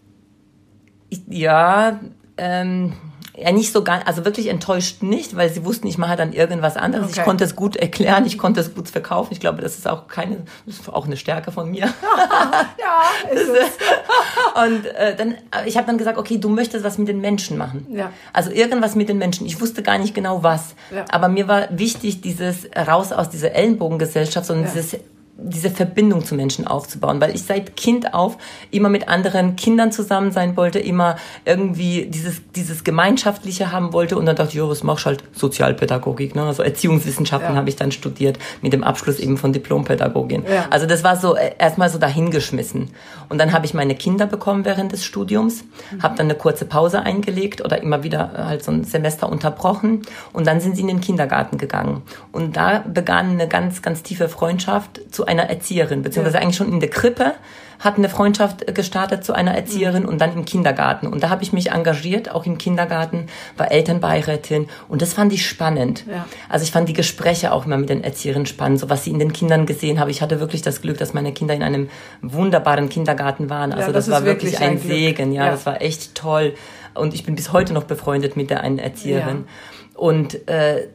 Ich, 1.10 1.22
ja, 1.30 1.98
ähm, 2.36 2.92
ja 3.36 3.52
nicht 3.52 3.74
so 3.74 3.84
gar, 3.84 4.08
also 4.08 4.26
wirklich 4.26 4.48
enttäuscht 4.48 5.02
nicht, 5.02 5.36
weil 5.36 5.50
sie 5.52 5.66
wussten, 5.66 5.88
ich 5.88 5.98
mache 5.98 6.16
dann 6.16 6.34
irgendwas 6.34 6.78
anderes. 6.78 7.10
Okay. 7.10 7.20
Ich 7.20 7.26
konnte 7.26 7.44
es 7.44 7.56
gut 7.56 7.76
erklären, 7.76 8.26
ich 8.26 8.38
konnte 8.38 8.60
es 8.60 8.76
gut 8.76 8.90
verkaufen. 8.90 9.34
Ich 9.34 9.40
glaube, 9.40 9.62
das 9.62 9.78
ist 9.78 9.88
auch 9.88 10.08
keine, 10.08 10.44
das 10.66 10.80
ist 10.80 10.90
auch 10.90 11.06
eine 11.06 11.18
Stärke 11.18 11.52
von 11.52 11.72
mir. 11.72 11.86
ja, 12.80 13.32
ist 13.32 13.50
es. 13.50 13.78
Und 14.64 14.86
äh, 14.86 15.16
dann, 15.16 15.36
ich 15.66 15.78
habe 15.78 15.88
dann 15.88 15.98
gesagt, 15.98 16.18
okay, 16.18 16.38
du 16.38 16.50
möchtest 16.50 16.86
was 16.86 16.98
mit 16.98 17.08
den 17.08 17.22
Menschen 17.22 17.58
machen. 17.58 17.88
Ja. 17.92 18.12
Also 18.34 18.52
irgendwas 18.52 18.96
mit 18.96 19.10
den 19.10 19.18
Menschen. 19.18 19.48
Ich 19.48 19.60
wusste 19.60 19.82
gar 19.82 19.98
nicht 19.98 20.14
genau 20.14 20.44
was. 20.44 20.76
Ja. 20.94 21.06
Aber 21.12 21.28
mir 21.28 21.48
war 21.48 21.68
wichtig, 21.72 22.22
dieses 22.22 22.68
raus 22.76 23.12
aus 23.12 23.30
dieser 23.30 23.54
Ellenbogengesellschaft, 23.54 24.46
sondern 24.46 24.66
ja. 24.66 24.72
dieses 24.74 25.00
diese 25.36 25.72
Verbindung 25.72 26.24
zu 26.24 26.36
Menschen 26.36 26.68
aufzubauen, 26.68 27.20
weil 27.20 27.34
ich 27.34 27.44
seit 27.44 27.76
Kind 27.76 28.14
auf 28.14 28.38
immer 28.70 28.90
mit 28.90 29.08
anderen 29.08 29.56
Kindern 29.56 29.92
zusammen 29.92 30.32
sein 30.32 30.56
wollte, 30.56 30.78
immer 30.78 31.16
irgendwie 31.44 32.06
dieses, 32.06 32.42
dieses 32.56 32.84
Gemeinschaftliche 32.84 33.72
haben 33.72 33.94
wollte 33.94 34.16
und 34.16 34.28
dann 34.28 34.36
dachte 34.36 34.50
ich, 34.50 34.56
ja, 34.58 34.70
was 34.70 34.84
machst 34.84 35.06
du 35.06 35.10
halt 35.10 35.24
Sozialpädagogik, 35.34 36.36
ne? 36.36 36.44
also 36.44 36.62
Erziehungswissenschaften 36.62 37.54
ja. 37.54 37.56
habe 37.56 37.68
ich 37.68 37.76
dann 37.76 37.92
studiert, 37.92 38.38
mit 38.62 38.74
dem 38.74 38.84
Abschluss 38.84 39.20
eben 39.20 39.38
von 39.38 39.54
Diplompädagogin. 39.54 40.44
Ja. 40.44 40.68
Also 40.70 40.86
das 40.86 41.04
war 41.04 41.18
so 41.18 41.36
äh, 41.36 41.52
erstmal 41.58 41.90
so 41.90 41.98
dahingeschmissen. 41.98 42.92
Und 43.30 43.40
dann 43.40 43.54
habe 43.54 43.66
ich 43.66 43.74
meine 43.74 43.96
Kinder 43.96 44.28
bekommen 44.28 44.66
während 44.66 44.92
des 44.92 45.04
Studiums, 45.04 45.64
mhm. 45.64 46.04
habe 46.04 46.16
dann 46.16 46.28
eine 46.28 46.36
kurze 46.36 46.66
Pause 46.66 47.02
eingelegt 47.02 47.62
oder 47.66 47.82
immer 47.82 48.04
wieder 48.04 48.32
äh, 48.36 48.44
halt 48.44 48.64
so 48.64 48.72
ein 48.72 48.84
Semester 48.84 49.30
unterbrochen 49.30 50.04
und 50.32 50.46
dann 50.46 50.62
sind 50.62 50.76
sie 50.76 50.82
in 50.82 50.88
den 50.88 51.02
Kindergarten 51.02 51.58
gegangen. 51.58 52.04
Und 52.32 52.56
da 52.56 52.84
begann 52.88 53.32
eine 53.32 53.48
ganz, 53.48 53.82
ganz 53.82 54.04
tiefe 54.04 54.30
Freundschaft 54.30 55.02
zu 55.10 55.23
einer 55.26 55.44
Erzieherin, 55.44 56.02
beziehungsweise 56.02 56.38
ja. 56.38 56.44
eigentlich 56.44 56.58
schon 56.58 56.72
in 56.72 56.80
der 56.80 56.90
Krippe 56.90 57.34
hat 57.80 57.98
eine 57.98 58.08
Freundschaft 58.08 58.74
gestartet 58.74 59.26
zu 59.26 59.34
einer 59.34 59.54
Erzieherin 59.54 60.04
mhm. 60.04 60.10
und 60.10 60.22
dann 60.22 60.34
im 60.34 60.46
Kindergarten. 60.46 61.08
Und 61.08 61.22
da 61.22 61.30
habe 61.30 61.44
ich 61.44 61.52
mich 61.52 61.72
engagiert, 61.72 62.32
auch 62.32 62.46
im 62.46 62.58
Kindergarten, 62.58 63.28
war 63.58 63.72
Elternbeirätin 63.72 64.68
und 64.88 65.02
das 65.02 65.14
fand 65.14 65.34
ich 65.34 65.46
spannend. 65.46 66.06
Ja. 66.10 66.26
Also 66.48 66.64
ich 66.64 66.72
fand 66.72 66.88
die 66.88 66.94
Gespräche 66.94 67.52
auch 67.52 67.66
immer 67.66 67.78
mit 67.78 67.90
den 67.90 68.04
Erzieherinnen 68.04 68.46
spannend, 68.46 68.80
so 68.80 68.90
was 68.90 69.04
sie 69.04 69.12
in 69.12 69.20
den 69.20 69.34
Kindern 69.34 69.66
gesehen 69.66 70.00
habe. 70.00 70.12
Ich 70.12 70.22
hatte 70.22 70.40
wirklich 70.40 70.62
das 70.62 70.82
Glück, 70.82 70.98
dass 70.98 71.14
meine 71.14 71.34
Kinder 71.34 71.54
in 71.54 71.64
einem 71.64 71.90
wunderbaren 72.22 72.90
Kindergarten 72.90 73.50
waren. 73.50 73.74
Also 73.74 73.88
ja, 73.88 73.94
das, 73.94 74.06
das 74.06 74.14
war 74.14 74.26
wirklich, 74.26 74.60
ein, 74.60 74.72
ein 74.72 74.78
Segen. 74.78 75.34
Ja, 75.34 75.46
ja, 75.46 75.52
das 75.52 75.66
war 75.66 75.82
echt 75.82 76.16
toll. 76.16 76.54
Und 76.94 77.14
ich 77.14 77.26
bin 77.26 77.36
bis 77.36 77.52
heute 77.52 77.74
noch 77.74 77.84
befreundet 77.84 78.38
mit 78.38 78.50
der 78.50 78.62
einen 78.62 78.80
Erzieherin. 78.80 79.46
Und 79.94 80.48
äh, 80.48 80.88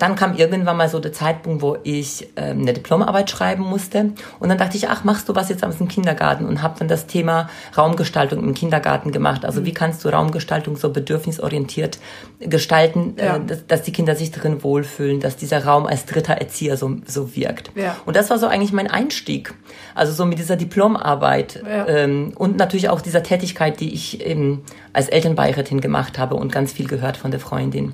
dann 0.00 0.16
kam 0.16 0.34
irgendwann 0.34 0.78
mal 0.78 0.88
so 0.88 0.98
der 0.98 1.12
Zeitpunkt, 1.12 1.60
wo 1.60 1.76
ich 1.82 2.28
ähm, 2.36 2.62
eine 2.62 2.72
Diplomarbeit 2.72 3.28
schreiben 3.28 3.64
musste. 3.64 4.12
Und 4.38 4.48
dann 4.48 4.56
dachte 4.56 4.78
ich, 4.78 4.88
ach, 4.88 5.04
machst 5.04 5.28
du 5.28 5.34
was 5.34 5.50
jetzt 5.50 5.62
aus 5.62 5.76
dem 5.76 5.88
Kindergarten? 5.88 6.46
Und 6.46 6.62
habe 6.62 6.78
dann 6.78 6.88
das 6.88 7.06
Thema 7.06 7.50
Raumgestaltung 7.76 8.42
im 8.42 8.54
Kindergarten 8.54 9.12
gemacht. 9.12 9.44
Also 9.44 9.66
wie 9.66 9.74
kannst 9.74 10.02
du 10.02 10.08
Raumgestaltung 10.08 10.76
so 10.76 10.88
bedürfnisorientiert 10.88 11.98
gestalten, 12.40 13.18
äh, 13.18 13.26
ja. 13.26 13.36
äh, 13.36 13.44
dass, 13.44 13.66
dass, 13.66 13.82
die 13.82 13.92
Kinder 13.92 14.16
sich 14.16 14.30
darin 14.30 14.64
wohlfühlen, 14.64 15.20
dass 15.20 15.36
dieser 15.36 15.66
Raum 15.66 15.86
als 15.86 16.06
dritter 16.06 16.32
Erzieher 16.32 16.78
so, 16.78 16.96
so 17.06 17.36
wirkt. 17.36 17.70
Ja. 17.74 17.96
Und 18.06 18.16
das 18.16 18.30
war 18.30 18.38
so 18.38 18.46
eigentlich 18.46 18.72
mein 18.72 18.90
Einstieg. 18.90 19.52
Also 19.94 20.14
so 20.14 20.24
mit 20.24 20.38
dieser 20.38 20.56
Diplomarbeit 20.56 21.62
ja. 21.62 21.86
ähm, 21.86 22.32
und 22.36 22.56
natürlich 22.56 22.88
auch 22.88 23.02
dieser 23.02 23.22
Tätigkeit, 23.22 23.80
die 23.80 23.92
ich 23.92 24.24
eben 24.24 24.64
als 24.94 25.08
Elternbeirätin 25.08 25.82
gemacht 25.82 26.18
habe 26.18 26.36
und 26.36 26.50
ganz 26.50 26.72
viel 26.72 26.88
gehört 26.88 27.18
von 27.18 27.30
der 27.30 27.40
Freundin. 27.40 27.92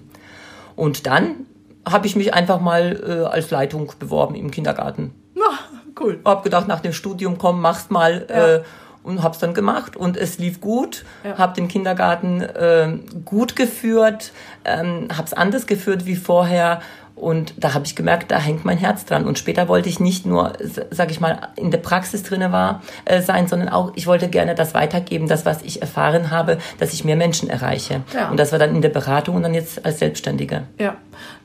Und 0.76 1.08
dann 1.08 1.46
habe 1.88 2.06
ich 2.06 2.16
mich 2.16 2.34
einfach 2.34 2.60
mal 2.60 3.00
äh, 3.06 3.24
als 3.26 3.50
Leitung 3.50 3.92
beworben 3.98 4.34
im 4.34 4.50
Kindergarten. 4.50 5.14
Na, 5.34 5.58
cool. 6.00 6.20
Hab 6.24 6.42
gedacht, 6.42 6.68
nach 6.68 6.80
dem 6.80 6.92
Studium 6.92 7.38
komm, 7.38 7.60
machst 7.60 7.90
mal. 7.90 8.26
Ja. 8.28 8.54
Äh, 8.56 8.62
und 9.02 9.22
habe 9.22 9.34
es 9.34 9.38
dann 9.38 9.54
gemacht 9.54 9.96
und 9.96 10.16
es 10.16 10.38
lief 10.38 10.60
gut, 10.60 11.04
ja. 11.22 11.38
habe 11.38 11.54
den 11.54 11.68
Kindergarten 11.68 12.40
äh, 12.40 12.98
gut 13.24 13.54
geführt, 13.54 14.32
ähm, 14.64 15.06
habe 15.16 15.26
es 15.26 15.32
anders 15.32 15.68
geführt 15.68 16.06
wie 16.06 16.16
vorher 16.16 16.80
und 17.16 17.54
da 17.56 17.72
habe 17.72 17.86
ich 17.86 17.96
gemerkt, 17.96 18.30
da 18.30 18.38
hängt 18.38 18.66
mein 18.66 18.76
Herz 18.76 19.06
dran. 19.06 19.24
Und 19.24 19.38
später 19.38 19.68
wollte 19.68 19.88
ich 19.88 19.98
nicht 19.98 20.26
nur, 20.26 20.52
sage 20.90 21.12
ich 21.12 21.18
mal, 21.18 21.48
in 21.56 21.70
der 21.70 21.78
Praxis 21.78 22.22
drinne 22.22 22.52
war 22.52 22.82
äh, 23.06 23.22
sein, 23.22 23.48
sondern 23.48 23.70
auch, 23.70 23.92
ich 23.94 24.06
wollte 24.06 24.28
gerne 24.28 24.54
das 24.54 24.74
weitergeben, 24.74 25.26
das, 25.26 25.46
was 25.46 25.62
ich 25.62 25.80
erfahren 25.80 26.30
habe, 26.30 26.58
dass 26.78 26.92
ich 26.92 27.04
mehr 27.04 27.16
Menschen 27.16 27.48
erreiche. 27.48 28.02
Ja. 28.14 28.28
Und 28.28 28.38
das 28.38 28.52
war 28.52 28.58
dann 28.58 28.76
in 28.76 28.82
der 28.82 28.90
Beratung 28.90 29.34
und 29.34 29.42
dann 29.42 29.54
jetzt 29.54 29.84
als 29.86 29.98
Selbstständige. 29.98 30.64
Ja, 30.78 30.96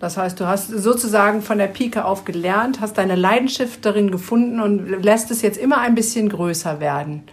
das 0.02 0.18
heißt, 0.18 0.38
du 0.42 0.46
hast 0.46 0.68
sozusagen 0.68 1.42
von 1.42 1.58
der 1.58 1.68
Pike 1.68 2.04
auf 2.04 2.26
gelernt, 2.26 2.82
hast 2.82 2.98
deine 2.98 3.16
Leidenschaft 3.16 3.86
darin 3.86 4.12
gefunden 4.12 4.60
und 4.60 5.02
lässt 5.02 5.32
es 5.32 5.42
jetzt 5.42 5.58
immer 5.58 5.80
ein 5.80 5.96
bisschen 5.96 6.28
größer 6.28 6.82
werden. 6.82 7.24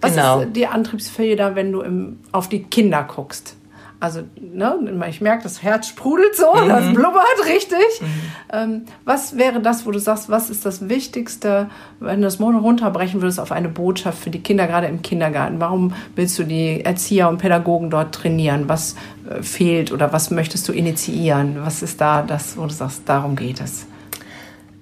Was 0.00 0.14
genau. 0.14 0.40
ist 0.40 0.54
die 0.54 0.68
Antriebsfeder, 0.68 1.56
wenn 1.56 1.72
du 1.72 1.80
im, 1.80 2.20
auf 2.30 2.48
die 2.48 2.62
Kinder 2.62 3.02
guckst? 3.02 3.57
Also, 4.00 4.22
ne, 4.40 4.78
ich 5.10 5.20
merke, 5.20 5.42
das 5.42 5.62
Herz 5.62 5.88
sprudelt 5.88 6.36
so, 6.36 6.54
mhm. 6.54 6.68
das 6.68 6.92
blubbert 6.92 7.46
richtig. 7.46 8.00
Mhm. 8.00 8.06
Ähm, 8.52 8.82
was 9.04 9.36
wäre 9.36 9.60
das, 9.60 9.86
wo 9.86 9.90
du 9.90 9.98
sagst, 9.98 10.28
was 10.28 10.50
ist 10.50 10.64
das 10.64 10.88
Wichtigste, 10.88 11.68
wenn 11.98 12.20
du 12.20 12.26
das 12.26 12.38
Mono 12.38 12.58
runterbrechen 12.58 13.20
würdest 13.20 13.40
auf 13.40 13.50
eine 13.50 13.68
Botschaft 13.68 14.18
für 14.18 14.30
die 14.30 14.40
Kinder, 14.40 14.68
gerade 14.68 14.86
im 14.86 15.02
Kindergarten? 15.02 15.58
Warum 15.58 15.94
willst 16.14 16.38
du 16.38 16.44
die 16.44 16.84
Erzieher 16.84 17.28
und 17.28 17.38
Pädagogen 17.38 17.90
dort 17.90 18.14
trainieren? 18.14 18.68
Was 18.68 18.94
äh, 19.28 19.42
fehlt 19.42 19.90
oder 19.90 20.12
was 20.12 20.30
möchtest 20.30 20.68
du 20.68 20.72
initiieren? 20.72 21.56
Was 21.64 21.82
ist 21.82 22.00
da 22.00 22.22
das, 22.22 22.56
wo 22.56 22.62
du 22.62 22.72
sagst, 22.72 23.02
darum 23.06 23.34
geht 23.34 23.60
es? 23.60 23.86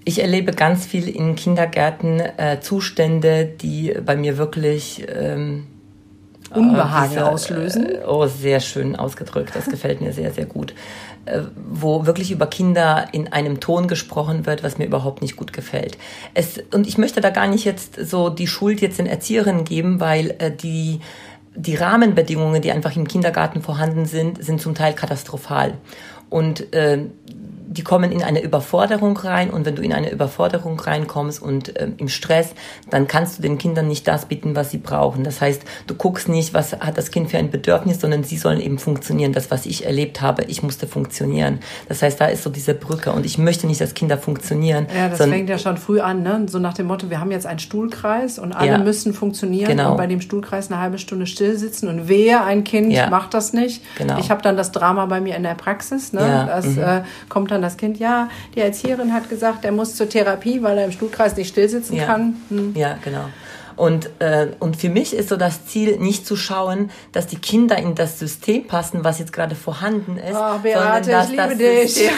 Ich 0.05 0.21
erlebe 0.21 0.53
ganz 0.53 0.87
viel 0.87 1.09
in 1.09 1.35
Kindergärten 1.35 2.21
äh, 2.21 2.61
Zustände, 2.61 3.45
die 3.45 3.93
bei 4.05 4.15
mir 4.15 4.39
wirklich 4.39 5.05
ähm, 5.09 5.67
Unbehagen 6.57 7.11
diese, 7.11 7.29
auslösen. 7.29 7.87
Äh, 7.87 7.99
oh, 8.07 8.27
sehr 8.27 8.61
schön 8.61 8.97
ausgedrückt. 8.97 9.55
Das 9.55 9.67
gefällt 9.67 10.01
mir 10.01 10.13
sehr, 10.13 10.33
sehr 10.33 10.47
gut. 10.47 10.75
Äh, 11.27 11.43
wo 11.71 12.07
wirklich 12.07 12.31
über 12.31 12.47
Kinder 12.47 13.09
in 13.13 13.33
einem 13.33 13.61
Ton 13.61 13.89
gesprochen 13.89 14.47
wird, 14.47 14.63
was 14.63 14.79
mir 14.79 14.87
überhaupt 14.87 15.23
nicht 15.23 15.37
gut 15.37 15.53
gefällt. 15.53 15.99
Es, 16.35 16.61
und 16.73 16.87
ich 16.87 16.99
möchte 16.99 17.21
da 17.21 17.31
gar 17.31 17.49
nicht 17.49 17.65
jetzt 17.65 17.97
so 18.09 18.29
die 18.29 18.47
Schuld 18.47 18.81
jetzt 18.81 18.99
den 18.99 19.07
Erzieherinnen 19.07 19.65
geben, 19.65 20.01
weil 20.01 20.37
äh, 20.39 20.51
die 20.51 21.01
die 21.59 21.75
Rahmenbedingungen, 21.75 22.61
die 22.61 22.71
einfach 22.71 22.95
im 22.97 23.09
Kindergarten 23.09 23.63
vorhanden 23.63 24.05
sind, 24.05 24.45
sind 24.45 24.61
zum 24.61 24.75
Teil 24.75 24.93
katastrophal. 24.93 25.75
Und 26.29 26.73
äh, 26.75 27.07
die 27.69 27.83
kommen 27.83 28.13
in 28.13 28.23
eine 28.23 28.43
Überforderung 28.43 29.17
rein 29.17 29.51
und 29.51 29.67
wenn 29.67 29.75
du 29.75 29.83
in 29.83 29.93
eine 29.93 30.11
Überforderung 30.11 30.79
reinkommst 30.79 31.43
und 31.43 31.77
äh, 31.77 31.89
im 31.97 32.09
Stress, 32.09 32.55
dann 32.91 33.09
kannst 33.09 33.39
du 33.39 33.43
den 33.43 33.59
Kindern 33.59 33.89
nicht 33.89 34.07
das 34.07 34.27
bieten, 34.27 34.55
was 34.55 34.71
sie 34.71 34.79
brauchen. 34.79 35.25
Das 35.25 35.41
heißt, 35.41 35.63
du 35.87 35.95
guckst 35.95 36.29
nicht, 36.29 36.55
was 36.55 36.73
hat 36.73 36.97
das 36.97 37.11
Kind 37.11 37.31
für 37.31 37.39
ein 37.39 37.51
Bedürfnis, 37.51 38.01
sondern 38.01 38.25
sie 38.25 38.37
sollen 38.37 38.61
eben 38.61 38.79
funktionieren. 38.79 39.33
Das, 39.33 39.51
was 39.51 39.67
ich 39.67 39.85
erlebt 39.85 40.21
habe, 40.21 40.45
ich 40.45 40.63
musste 40.63 40.87
funktionieren. 40.87 41.59
Das 41.89 42.03
heißt, 42.03 42.21
da 42.21 42.27
ist 42.27 42.43
so 42.43 42.51
diese 42.51 42.75
Brücke 42.75 43.13
und 43.13 43.27
ich 43.27 43.39
möchte 43.39 43.67
nicht, 43.67 43.81
dass 43.81 43.95
Kinder 43.95 44.19
funktionieren. 44.19 44.87
Ja, 44.95 45.09
das 45.09 45.19
fängt 45.19 45.49
ja 45.49 45.59
schon 45.59 45.77
früh 45.77 46.01
an, 46.01 46.23
ne? 46.23 46.47
so 46.49 46.59
nach 46.59 46.75
dem 46.75 46.87
Motto, 46.87 47.11
wir 47.11 47.21
haben 47.21 47.31
jetzt 47.31 47.47
einen 47.47 47.59
Stuhlkreis 47.59 48.39
und 48.39 48.53
alle 48.53 48.73
ja, 48.73 48.79
müssen 48.79 49.13
funktionieren 49.13 49.69
genau. 49.69 49.93
und 49.93 49.97
bei 49.97 50.07
dem 50.07 50.21
Stuhlkreis 50.21 50.71
eine 50.71 50.81
halbe 50.81 50.99
Stunde 50.99 51.27
still 51.27 51.59
sitzen 51.59 51.89
und 51.89 52.09
wehe, 52.09 52.43
ein 52.43 52.65
Kind 52.65 52.93
ja. 52.93 53.11
macht 53.11 53.35
das 53.35 53.53
nicht. 53.53 53.83
Genau. 53.99 54.19
Ich 54.19 54.31
habe 54.31 54.43
dann 54.43 54.57
das 54.57 54.73
Drama 54.73 55.07
bei 55.07 55.21
mir 55.21 55.37
in 55.37 55.43
der 55.43 55.55
Praxis. 55.55 56.13
Ne? 56.13 56.21
Ja. 56.21 56.47
Das 56.47 56.67
mhm. 56.67 56.83
äh, 56.83 57.03
kommt 57.29 57.51
dann 57.51 57.56
das 57.63 57.77
Kind, 57.77 57.99
ja, 57.99 58.29
die 58.55 58.61
Erzieherin 58.61 59.13
hat 59.13 59.29
gesagt, 59.29 59.65
er 59.65 59.73
muss 59.73 59.97
zur 59.97 60.09
Therapie, 60.09 60.63
weil 60.63 60.79
er 60.79 60.85
im 60.85 60.93
Stuhlkreis 60.93 61.37
nicht 61.37 61.49
stillsitzen 61.49 61.97
ja. 61.97 62.07
kann. 62.07 62.37
Hm. 62.49 62.75
Ja, 62.75 62.99
genau. 63.03 63.27
Und, 63.77 64.09
äh, 64.21 64.49
und 64.59 64.77
für 64.77 64.89
mich 64.89 65.15
ist 65.15 65.29
so 65.29 65.37
das 65.37 65.67
Ziel, 65.67 65.99
nicht 65.99 66.27
zu 66.27 66.37
schauen, 66.37 66.91
dass 67.13 67.27
die 67.27 67.37
Kinder 67.37 67.77
in 67.77 67.95
das 67.95 68.19
System 68.19 68.67
passen, 68.67 69.05
was 69.05 69.19
jetzt 69.19 69.33
gerade 69.33 69.55
vorhanden 69.55 70.17
ist, 70.17 70.35
oh, 70.35 70.59
Beate, 70.63 71.05
sondern, 71.05 71.07
dass 71.07 71.37
das 71.37 71.59
System, 71.59 72.13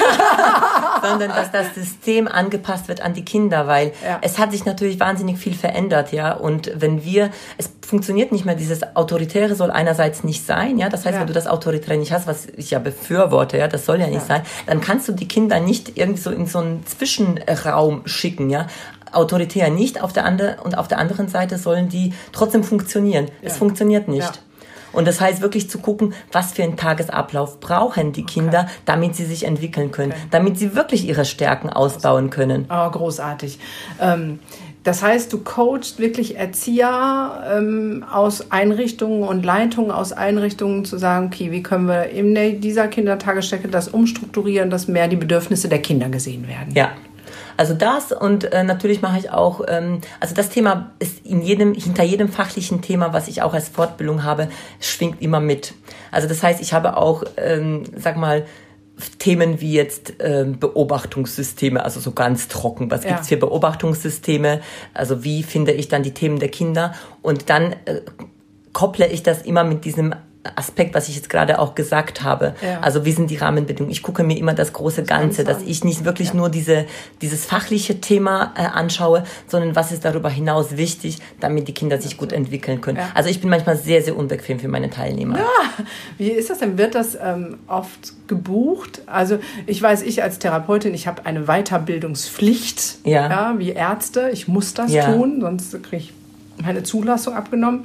sondern 1.03 1.31
dass 1.31 1.51
das 1.51 1.75
System 1.75 2.29
angepasst 2.29 2.89
wird 2.89 3.01
an 3.01 3.15
die 3.15 3.25
Kinder, 3.25 3.67
weil 3.67 3.93
ja. 4.05 4.19
es 4.23 4.39
hat 4.39 4.53
sich 4.53 4.65
natürlich 4.65 5.01
wahnsinnig 5.01 5.39
viel 5.39 5.55
verändert, 5.55 6.13
ja. 6.13 6.33
Und 6.33 6.71
wenn 6.77 7.05
wir, 7.05 7.31
es 7.57 7.71
funktioniert 7.85 8.31
nicht 8.31 8.45
mehr, 8.45 8.55
dieses 8.55 8.95
Autoritäre 8.97 9.55
soll 9.55 9.71
einerseits 9.71 10.23
nicht 10.23 10.47
sein, 10.47 10.79
ja. 10.79 10.89
Das 10.89 11.05
heißt, 11.05 11.15
ja. 11.15 11.21
wenn 11.21 11.27
du 11.27 11.33
das 11.33 11.49
Autoritäre 11.49 11.97
nicht 11.97 12.13
hast, 12.13 12.29
was 12.29 12.47
ich 12.57 12.71
ja 12.71 12.79
befürworte, 12.79 13.59
ja, 13.59 13.67
das 13.67 13.85
soll 13.85 14.01
ja 14.01 14.07
nicht 14.07 14.29
ja. 14.29 14.37
sein, 14.37 14.43
dann 14.67 14.81
kannst 14.81 15.09
du 15.09 15.13
die 15.13 15.27
Kinder 15.27 15.59
nicht 15.59 15.97
irgendwie 15.99 16.21
so 16.21 16.31
in 16.31 16.47
so 16.47 16.61
einen 16.61 16.87
Zwischenraum 16.87 18.03
schicken, 18.07 18.49
ja 18.49 18.69
autoritär 19.13 19.71
nicht 19.71 20.03
auf 20.03 20.13
der 20.13 20.25
andere, 20.25 20.59
und 20.65 20.77
auf 20.77 20.89
der 20.89 20.99
anderen 20.99 21.29
Seite 21.29 21.59
sollen 21.59 21.89
die 21.89 22.13
trotzdem 22.33 22.65
funktionieren. 22.65 23.27
Ja. 23.27 23.49
Es 23.49 23.57
funktioniert 23.57 24.09
nicht. 24.09 24.23
Ja. 24.23 24.33
Und 24.93 25.07
das 25.07 25.21
heißt 25.21 25.43
wirklich 25.43 25.69
zu 25.69 25.79
gucken, 25.79 26.15
was 26.33 26.53
für 26.53 26.63
einen 26.63 26.77
Tagesablauf 26.77 27.61
brauchen 27.61 28.13
die 28.13 28.25
Kinder, 28.25 28.61
okay. 28.61 28.71
damit 28.87 29.17
sie 29.17 29.27
sich 29.27 29.45
entwickeln 29.45 29.91
können, 29.91 30.13
okay. 30.13 30.21
damit 30.31 30.59
sie 30.59 30.75
wirklich 30.75 31.07
ihre 31.07 31.25
Stärken 31.25 31.69
ausbauen 31.69 32.31
können. 32.31 32.67
Oh, 32.71 32.91
großartig. 32.91 33.59
Ähm, 34.01 34.39
das 34.85 35.03
heißt, 35.03 35.31
du 35.33 35.39
coachst 35.41 35.99
wirklich 35.99 36.37
Erzieher 36.37 37.45
ähm, 37.53 38.05
aus 38.11 38.51
Einrichtungen 38.51 39.25
und 39.25 39.45
Leitungen 39.45 39.91
aus 39.91 40.13
Einrichtungen 40.13 40.87
zu 40.87 40.97
sagen, 40.97 41.27
okay, 41.27 41.53
wie 41.53 41.63
können 41.63 41.89
wir 41.89 42.09
in 42.09 42.61
dieser 42.61 42.89
Kindertagesstätte 42.89 43.69
das 43.69 43.89
umstrukturieren, 43.89 44.71
dass 44.71 44.89
mehr 44.89 45.09
die 45.09 45.17
Bedürfnisse 45.17 45.69
der 45.69 45.83
Kinder 45.83 46.09
gesehen 46.09 46.49
werden? 46.49 46.75
Ja, 46.75 46.93
also 47.59 47.75
das 47.75 48.13
und 48.13 48.45
äh, 48.53 48.63
natürlich 48.63 49.03
mache 49.03 49.19
ich 49.19 49.31
auch, 49.31 49.63
ähm, 49.67 50.01
also 50.21 50.33
das 50.33 50.49
Thema 50.49 50.93
ist 51.01 51.27
in 51.27 51.43
jedem, 51.43 51.75
hinter 51.75 52.05
jedem 52.05 52.29
fachlichen 52.29 52.83
Thema, 52.83 53.13
was 53.13 53.27
ich 53.27 53.43
auch 53.43 53.53
als 53.53 53.69
Fortbildung 53.69 54.23
habe, 54.23 54.49
schwingt 54.79 55.21
immer 55.21 55.41
mit. 55.41 55.75
Also 56.13 56.29
das 56.29 56.41
heißt, 56.41 56.63
ich 56.63 56.73
habe 56.73 56.97
auch, 56.97 57.25
ähm, 57.37 57.83
sag 57.97 58.17
mal, 58.17 58.47
Themen 59.19 59.61
wie 59.61 59.73
jetzt 59.73 60.15
ähm, 60.21 60.61
Beobachtungssysteme, 60.61 61.85
also 61.85 61.99
so 61.99 62.13
ganz 62.13 62.47
trocken. 62.47 62.93
Was 62.93 63.03
ja. 63.03 63.11
gibt's 63.11 63.29
für 63.29 63.37
Beobachtungssysteme? 63.37 64.61
Also 64.95 65.25
wie 65.25 65.43
finde 65.43 65.73
ich 65.73 65.89
dann 65.89 66.05
die 66.05 66.15
Themen 66.15 66.39
der 66.39 66.51
Kinder? 66.51 66.95
Und 67.23 67.51
dann 67.51 67.73
äh, 67.87 68.03
kopple 68.73 69.09
ich 69.09 69.25
das 69.25 69.43
immer 69.43 69.65
mit 69.65 69.85
diesem 69.85 70.15
Aspekt, 70.57 70.95
was 70.95 71.09
ich 71.09 71.17
jetzt 71.17 71.31
gerade 71.31 71.59
auch 71.59 71.75
gesagt 71.75 72.23
habe. 72.23 72.55
Ja. 72.63 72.81
Also 72.81 73.05
wie 73.05 73.13
sind 73.13 73.31
die 73.31 73.37
Rahmenbedingungen? 73.37 73.91
Ich 73.91 74.03
gucke 74.03 74.23
mir 74.25 74.37
immer 74.37 74.55
das 74.55 74.73
große 74.73 75.05
Ganze, 75.05 75.45
dass 75.45 75.63
ich 75.63 75.85
nicht 75.85 76.05
wirklich 76.05 76.29
ja. 76.29 76.35
nur 76.35 76.49
diese, 76.49 76.87
dieses 77.21 77.45
fachliche 77.45 78.01
Thema 78.01 78.53
äh, 78.57 78.63
anschaue, 78.63 79.25
sondern 79.47 79.77
was 79.77 79.93
ist 79.93 80.05
darüber 80.05 80.31
hinaus 80.31 80.77
wichtig, 80.77 81.19
damit 81.41 81.69
die 81.69 81.75
Kinder 81.75 82.01
sich 82.01 82.17
gut 82.17 82.33
entwickeln 82.33 82.81
können. 82.81 82.99
Ja. 82.99 83.11
Also 83.15 83.31
ich 83.31 83.41
bin 83.41 83.51
manchmal 83.51 83.77
sehr, 83.77 84.03
sehr 84.03 84.17
unbequem 84.17 84.59
für 84.59 84.69
meine 84.69 84.91
Teilnehmer. 84.91 85.39
Ja. 85.39 85.85
Wie 86.19 86.31
ist 86.31 86.51
das 86.51 86.59
denn? 86.59 86.79
Wird 86.79 86.95
das 86.95 87.17
ähm, 87.21 87.59
oft 87.67 88.13
gebucht? 88.29 89.03
Also 89.07 89.39
ich 89.67 89.81
weiß, 89.81 90.03
ich 90.03 90.23
als 90.23 90.39
Therapeutin, 90.39 90.95
ich 90.95 91.07
habe 91.07 91.27
eine 91.27 91.45
Weiterbildungspflicht, 91.47 92.99
ja. 93.05 93.29
ja. 93.29 93.55
wie 93.59 93.71
Ärzte. 93.71 94.31
Ich 94.33 94.49
muss 94.49 94.75
das 94.75 94.93
tun, 94.93 95.41
sonst 95.41 95.83
kriege 95.83 95.97
ich 95.97 96.13
meine 96.63 96.83
Zulassung 96.83 97.35
abgenommen. 97.35 97.85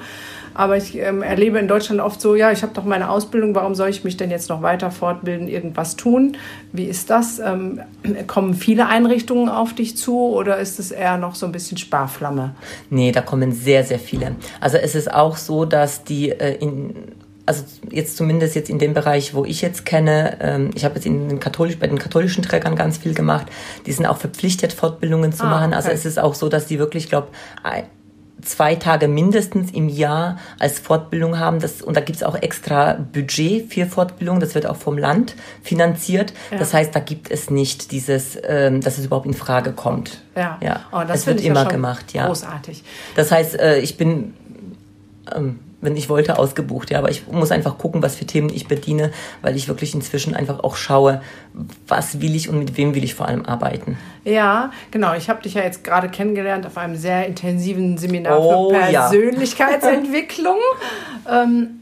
Aber 0.55 0.77
ich 0.77 0.95
ähm, 0.97 1.23
erlebe 1.23 1.57
in 1.57 1.67
Deutschland 1.67 1.99
oft 1.99 2.21
so, 2.21 2.35
ja, 2.35 2.51
ich 2.51 2.61
habe 2.61 2.73
doch 2.73 2.83
meine 2.83 3.09
Ausbildung, 3.09 3.55
warum 3.55 3.73
soll 3.73 3.89
ich 3.89 4.03
mich 4.03 4.17
denn 4.17 4.29
jetzt 4.29 4.49
noch 4.49 4.61
weiter 4.61 4.91
fortbilden, 4.91 5.47
irgendwas 5.47 5.95
tun? 5.95 6.37
Wie 6.71 6.85
ist 6.85 7.09
das? 7.09 7.39
Ähm, 7.39 7.81
kommen 8.27 8.53
viele 8.53 8.87
Einrichtungen 8.87 9.49
auf 9.49 9.73
dich 9.73 9.97
zu 9.97 10.15
oder 10.15 10.57
ist 10.57 10.79
es 10.79 10.91
eher 10.91 11.17
noch 11.17 11.35
so 11.35 11.47
ein 11.47 11.51
bisschen 11.51 11.77
Sparflamme? 11.77 12.53
Nee, 12.89 13.11
da 13.11 13.21
kommen 13.21 13.51
sehr, 13.51 13.83
sehr 13.83 13.99
viele. 13.99 14.35
Also 14.59 14.77
es 14.77 14.93
ist 14.93 15.11
auch 15.11 15.37
so, 15.37 15.65
dass 15.65 16.03
die 16.03 16.29
äh, 16.29 16.57
in 16.59 16.93
also 17.45 17.63
jetzt 17.91 18.15
zumindest 18.15 18.55
jetzt 18.55 18.69
in 18.69 18.79
dem 18.79 18.93
Bereich, 18.93 19.33
wo 19.33 19.43
ich 19.43 19.61
jetzt 19.61 19.85
kenne, 19.85 20.37
ähm, 20.39 20.69
ich 20.75 20.85
habe 20.85 20.95
jetzt 20.95 21.05
in 21.05 21.27
den 21.27 21.39
katholisch, 21.41 21.77
bei 21.77 21.87
den 21.87 21.99
katholischen 21.99 22.41
Trägern 22.41 22.77
ganz 22.77 22.97
viel 22.97 23.13
gemacht, 23.13 23.47
die 23.85 23.91
sind 23.91 24.05
auch 24.05 24.15
verpflichtet, 24.15 24.71
Fortbildungen 24.71 25.33
zu 25.33 25.43
ah, 25.43 25.49
machen. 25.49 25.73
Also 25.73 25.87
okay. 25.87 25.95
Also 25.95 26.07
es 26.07 26.13
ist 26.13 26.19
auch 26.19 26.35
so, 26.35 26.47
dass 26.47 26.67
die 26.67 26.79
wirklich, 26.79 27.09
glaube 27.09 27.27
zwei 28.45 28.75
Tage 28.75 29.07
mindestens 29.07 29.71
im 29.71 29.89
Jahr 29.89 30.37
als 30.59 30.79
Fortbildung 30.79 31.39
haben. 31.39 31.59
Das, 31.59 31.81
und 31.81 31.95
da 31.95 32.01
gibt's 32.01 32.23
auch 32.23 32.35
extra 32.35 32.93
Budget 32.93 33.71
für 33.71 33.85
Fortbildung. 33.85 34.39
Das 34.39 34.55
wird 34.55 34.65
auch 34.65 34.75
vom 34.75 34.97
Land 34.97 35.35
finanziert. 35.61 36.33
Ja. 36.51 36.57
Das 36.57 36.73
heißt, 36.73 36.95
da 36.95 36.99
gibt 36.99 37.31
es 37.31 37.49
nicht 37.49 37.91
dieses, 37.91 38.37
ähm, 38.43 38.81
dass 38.81 38.97
es 38.97 39.05
überhaupt 39.05 39.25
in 39.25 39.33
Frage 39.33 39.71
kommt. 39.71 40.21
Ja, 40.35 40.57
ja. 40.61 40.81
Oh, 40.91 41.01
das 41.07 41.21
es 41.21 41.27
wird 41.27 41.41
immer 41.41 41.65
gemacht. 41.65 42.13
Ja. 42.13 42.27
Großartig. 42.27 42.83
Das 43.15 43.31
heißt, 43.31 43.59
äh, 43.59 43.79
ich 43.79 43.97
bin 43.97 44.33
ähm, 45.35 45.59
wenn 45.83 45.95
ich 45.97 46.09
wollte, 46.09 46.37
ausgebucht. 46.37 46.89
Ja, 46.89 46.99
aber 46.99 47.09
ich 47.09 47.27
muss 47.27 47.51
einfach 47.51 47.77
gucken, 47.77 48.01
was 48.01 48.15
für 48.15 48.25
Themen 48.25 48.49
ich 48.49 48.67
bediene, 48.67 49.11
weil 49.41 49.55
ich 49.55 49.67
wirklich 49.67 49.93
inzwischen 49.93 50.35
einfach 50.35 50.63
auch 50.63 50.75
schaue, 50.75 51.21
was 51.87 52.21
will 52.21 52.35
ich 52.35 52.49
und 52.49 52.59
mit 52.59 52.77
wem 52.77 52.95
will 52.95 53.03
ich 53.03 53.15
vor 53.15 53.27
allem 53.27 53.45
arbeiten. 53.45 53.97
Ja, 54.23 54.71
genau. 54.91 55.13
Ich 55.13 55.29
habe 55.29 55.41
dich 55.41 55.55
ja 55.55 55.63
jetzt 55.63 55.83
gerade 55.83 56.09
kennengelernt 56.09 56.65
auf 56.65 56.77
einem 56.77 56.95
sehr 56.95 57.27
intensiven 57.27 57.97
Seminar 57.97 58.39
oh, 58.39 58.69
für 58.69 58.79
Persönlichkeitsentwicklung. 58.79 60.57
Ja. 61.25 61.43
ähm, 61.43 61.79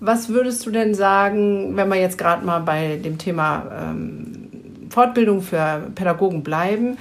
was 0.00 0.28
würdest 0.28 0.64
du 0.64 0.70
denn 0.70 0.94
sagen, 0.94 1.76
wenn 1.76 1.88
wir 1.88 1.96
jetzt 1.96 2.18
gerade 2.18 2.44
mal 2.44 2.60
bei 2.60 2.96
dem 2.96 3.18
Thema 3.18 3.90
ähm, 3.90 4.48
Fortbildung 4.90 5.42
für 5.42 5.90
Pädagogen 5.94 6.42
bleiben, 6.42 6.98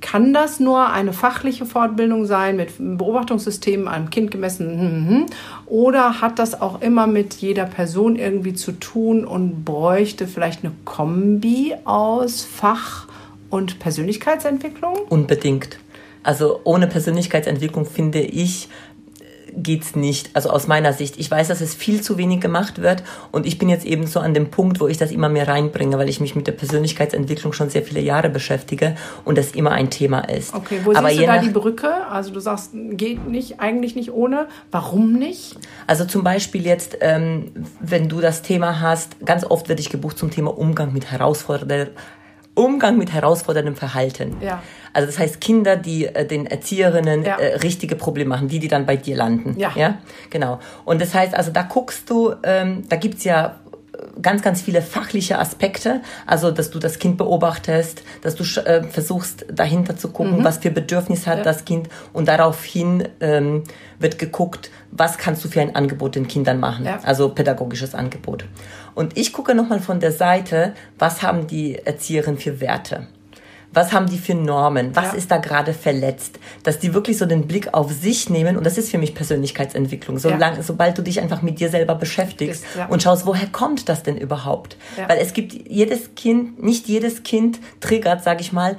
kann 0.00 0.32
das 0.32 0.60
nur 0.60 0.90
eine 0.90 1.12
fachliche 1.12 1.66
Fortbildung 1.66 2.26
sein 2.26 2.56
mit 2.56 2.70
Beobachtungssystemen 2.78 3.88
einem 3.88 4.10
Kind 4.10 4.30
gemessen? 4.30 4.70
Hm, 4.70 4.80
hm, 4.80 5.08
hm, 5.08 5.26
oder 5.66 6.20
hat 6.20 6.38
das 6.38 6.60
auch 6.60 6.80
immer 6.80 7.06
mit 7.06 7.34
jeder 7.34 7.64
Person 7.64 8.16
irgendwie 8.16 8.54
zu 8.54 8.72
tun 8.72 9.24
und 9.24 9.64
bräuchte 9.64 10.26
vielleicht 10.26 10.64
eine 10.64 10.72
Kombi 10.84 11.74
aus 11.84 12.42
Fach 12.42 13.06
und 13.50 13.78
Persönlichkeitsentwicklung? 13.78 14.96
Unbedingt. 15.08 15.78
Also 16.24 16.60
ohne 16.64 16.86
Persönlichkeitsentwicklung 16.86 17.84
finde 17.84 18.20
ich, 18.20 18.68
geht's 19.56 19.96
nicht. 19.96 20.30
Also 20.34 20.50
aus 20.50 20.66
meiner 20.66 20.92
Sicht. 20.92 21.18
Ich 21.18 21.30
weiß, 21.30 21.48
dass 21.48 21.60
es 21.60 21.74
viel 21.74 22.00
zu 22.00 22.18
wenig 22.18 22.40
gemacht 22.40 22.82
wird 22.82 23.02
und 23.32 23.46
ich 23.46 23.58
bin 23.58 23.68
jetzt 23.68 23.84
eben 23.84 24.06
so 24.06 24.20
an 24.20 24.34
dem 24.34 24.50
Punkt, 24.50 24.80
wo 24.80 24.88
ich 24.88 24.96
das 24.96 25.10
immer 25.10 25.28
mehr 25.28 25.48
reinbringe, 25.48 25.98
weil 25.98 26.08
ich 26.08 26.20
mich 26.20 26.34
mit 26.34 26.46
der 26.46 26.52
Persönlichkeitsentwicklung 26.52 27.52
schon 27.52 27.70
sehr 27.70 27.82
viele 27.82 28.00
Jahre 28.00 28.28
beschäftige 28.28 28.96
und 29.24 29.38
das 29.38 29.52
immer 29.52 29.72
ein 29.72 29.90
Thema 29.90 30.20
ist. 30.20 30.54
Okay, 30.54 30.80
wo 30.84 30.92
Aber 30.92 31.08
siehst 31.08 31.22
du 31.22 31.26
da 31.26 31.38
die 31.38 31.50
Brücke? 31.50 32.06
Also 32.08 32.30
du 32.30 32.40
sagst, 32.40 32.70
geht 32.72 33.26
nicht, 33.28 33.60
eigentlich 33.60 33.94
nicht 33.94 34.12
ohne. 34.12 34.48
Warum 34.70 35.14
nicht? 35.14 35.56
Also 35.86 36.04
zum 36.04 36.24
Beispiel 36.24 36.64
jetzt, 36.64 36.98
ähm, 37.00 37.52
wenn 37.80 38.08
du 38.08 38.20
das 38.20 38.42
Thema 38.42 38.80
hast, 38.80 39.24
ganz 39.24 39.44
oft 39.44 39.68
werde 39.68 39.80
ich 39.80 39.90
gebucht 39.90 40.18
zum 40.18 40.30
Thema 40.30 40.56
Umgang 40.56 40.92
mit 40.92 41.10
herausfordernden 41.10 41.90
Umgang 42.54 42.96
mit 42.98 43.12
herausforderndem 43.12 43.76
Verhalten. 43.76 44.36
Ja. 44.40 44.62
Also 44.92 45.06
das 45.06 45.18
heißt 45.18 45.40
Kinder, 45.40 45.76
die 45.76 46.06
äh, 46.06 46.26
den 46.26 46.46
Erzieherinnen 46.46 47.24
ja. 47.24 47.36
äh, 47.36 47.56
richtige 47.56 47.96
Probleme 47.96 48.30
machen, 48.30 48.48
die 48.48 48.60
die 48.60 48.68
dann 48.68 48.86
bei 48.86 48.96
dir 48.96 49.16
landen. 49.16 49.58
Ja. 49.58 49.72
ja, 49.74 49.98
genau. 50.30 50.60
Und 50.84 51.00
das 51.00 51.14
heißt, 51.14 51.34
also 51.34 51.50
da 51.50 51.62
guckst 51.62 52.08
du, 52.08 52.34
ähm, 52.44 52.84
da 52.88 52.96
gibt's 52.96 53.24
ja 53.24 53.56
ganz, 54.20 54.42
ganz 54.42 54.62
viele 54.62 54.82
fachliche 54.82 55.38
Aspekte. 55.38 56.00
Also, 56.26 56.50
dass 56.50 56.70
du 56.70 56.78
das 56.78 56.98
Kind 56.98 57.16
beobachtest, 57.16 58.02
dass 58.22 58.34
du 58.34 58.44
äh, 58.60 58.84
versuchst, 58.84 59.46
dahinter 59.50 59.96
zu 59.96 60.10
gucken, 60.10 60.38
mhm. 60.38 60.44
was 60.44 60.58
für 60.58 60.70
Bedürfnis 60.70 61.26
hat 61.26 61.38
ja. 61.38 61.44
das 61.44 61.64
Kind. 61.64 61.88
Und 62.12 62.28
daraufhin 62.28 63.08
ähm, 63.20 63.64
wird 63.98 64.18
geguckt, 64.18 64.70
was 64.90 65.18
kannst 65.18 65.44
du 65.44 65.48
für 65.48 65.60
ein 65.60 65.74
Angebot 65.74 66.14
den 66.14 66.28
Kindern 66.28 66.60
machen. 66.60 66.84
Ja. 66.84 67.00
Also 67.02 67.28
pädagogisches 67.30 67.94
Angebot. 67.94 68.44
Und 68.94 69.16
ich 69.16 69.32
gucke 69.32 69.54
nochmal 69.54 69.80
von 69.80 70.00
der 70.00 70.12
Seite, 70.12 70.74
was 70.98 71.22
haben 71.22 71.46
die 71.46 71.76
Erzieherinnen 71.76 72.38
für 72.38 72.60
Werte 72.60 73.06
was 73.74 73.92
haben 73.92 74.06
die 74.06 74.18
für 74.18 74.34
Normen, 74.34 74.94
was 74.94 75.12
ja. 75.12 75.12
ist 75.14 75.30
da 75.30 75.38
gerade 75.38 75.74
verletzt, 75.74 76.38
dass 76.62 76.78
die 76.78 76.94
wirklich 76.94 77.18
so 77.18 77.26
den 77.26 77.46
Blick 77.46 77.74
auf 77.74 77.92
sich 77.92 78.30
nehmen 78.30 78.56
und 78.56 78.64
das 78.64 78.78
ist 78.78 78.90
für 78.90 78.98
mich 78.98 79.14
Persönlichkeitsentwicklung, 79.14 80.18
solange, 80.18 80.56
ja. 80.56 80.62
sobald 80.62 80.96
du 80.96 81.02
dich 81.02 81.20
einfach 81.20 81.42
mit 81.42 81.60
dir 81.60 81.68
selber 81.68 81.94
beschäftigst 81.94 82.64
ja. 82.76 82.86
und 82.86 83.02
schaust, 83.02 83.26
woher 83.26 83.48
kommt 83.48 83.88
das 83.88 84.02
denn 84.02 84.16
überhaupt? 84.16 84.76
Weil 85.08 85.18
es 85.18 85.32
gibt 85.32 85.52
jedes 85.68 86.14
Kind, 86.14 86.62
nicht 86.62 86.86
jedes 86.88 87.22
Kind 87.22 87.58
triggert, 87.80 88.22
sage 88.22 88.40
ich 88.40 88.52
mal, 88.52 88.76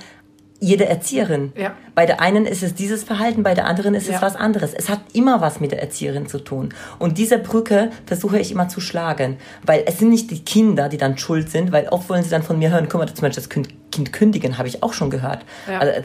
jede 0.65 0.87
Erzieherin. 0.87 1.53
Ja. 1.55 1.75
Bei 1.93 2.05
der 2.07 2.21
einen 2.21 2.45
ist 2.45 2.63
es 2.63 2.73
dieses 2.73 3.03
Verhalten, 3.03 3.43
bei 3.43 3.53
der 3.53 3.67
anderen 3.67 3.93
ist 3.93 4.09
es 4.09 4.15
ja. 4.15 4.21
was 4.21 4.35
anderes. 4.35 4.73
Es 4.73 4.89
hat 4.89 4.99
immer 5.13 5.39
was 5.39 5.59
mit 5.59 5.71
der 5.71 5.81
Erzieherin 5.81 6.27
zu 6.27 6.39
tun. 6.39 6.73
Und 6.97 7.19
diese 7.19 7.37
Brücke 7.37 7.91
versuche 8.07 8.39
ich 8.39 8.51
immer 8.51 8.67
zu 8.67 8.81
schlagen, 8.81 9.37
weil 9.63 9.83
es 9.85 9.99
sind 9.99 10.09
nicht 10.09 10.31
die 10.31 10.43
Kinder, 10.43 10.89
die 10.89 10.97
dann 10.97 11.19
schuld 11.19 11.49
sind, 11.51 11.71
weil 11.71 11.87
oft 11.89 12.09
wollen 12.09 12.23
sie 12.23 12.31
dann 12.31 12.41
von 12.41 12.57
mir 12.57 12.71
hören, 12.71 12.87
guck 12.89 12.99
mal, 12.99 13.07
zum 13.07 13.21
Beispiel 13.21 13.43
das 13.43 13.49
Kind, 13.49 14.11
kündigen, 14.11 14.57
habe 14.57 14.67
ich 14.67 14.81
auch 14.81 14.93
schon 14.93 15.09
gehört. 15.09 15.45
Ja. 15.69 15.79
Also, 15.79 16.01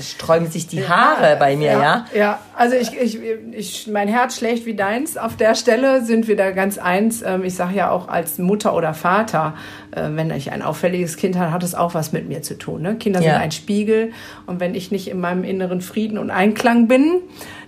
sträuben 0.00 0.50
sich 0.50 0.66
die 0.66 0.88
Haare 0.88 1.30
ja, 1.30 1.34
bei 1.34 1.56
mir, 1.56 1.72
ja, 1.72 1.82
ja. 1.82 2.06
Ja, 2.14 2.38
also 2.56 2.76
ich, 2.76 2.92
ich, 2.98 3.18
ich, 3.52 3.86
mein 3.88 4.08
Herz 4.08 4.38
schlägt 4.38 4.64
wie 4.64 4.74
deins. 4.74 5.16
Auf 5.16 5.36
der 5.36 5.54
Stelle 5.54 6.04
sind 6.04 6.28
wir 6.28 6.36
da 6.36 6.50
ganz 6.50 6.78
eins. 6.78 7.22
Ähm, 7.22 7.44
ich 7.44 7.54
sage 7.54 7.76
ja 7.76 7.90
auch 7.90 8.08
als 8.08 8.38
Mutter 8.38 8.74
oder 8.74 8.94
Vater, 8.94 9.54
äh, 9.90 10.08
wenn 10.12 10.30
ich 10.30 10.50
ein 10.50 10.62
auffälliges 10.62 11.16
Kind 11.16 11.36
habe, 11.36 11.52
hat 11.52 11.62
es 11.62 11.74
auch 11.74 11.94
was 11.94 12.12
mit 12.12 12.28
mir 12.28 12.42
zu 12.42 12.56
tun. 12.56 12.82
Ne? 12.82 12.96
Kinder 12.96 13.20
ja. 13.20 13.32
sind 13.32 13.42
ein 13.42 13.52
Spiegel 13.52 14.12
und 14.46 14.60
wenn 14.60 14.74
ich 14.74 14.90
nicht 14.90 15.08
in 15.08 15.20
meinem 15.20 15.44
inneren 15.44 15.80
Frieden 15.80 16.18
und 16.18 16.30
Einklang 16.30 16.88
bin, 16.88 17.20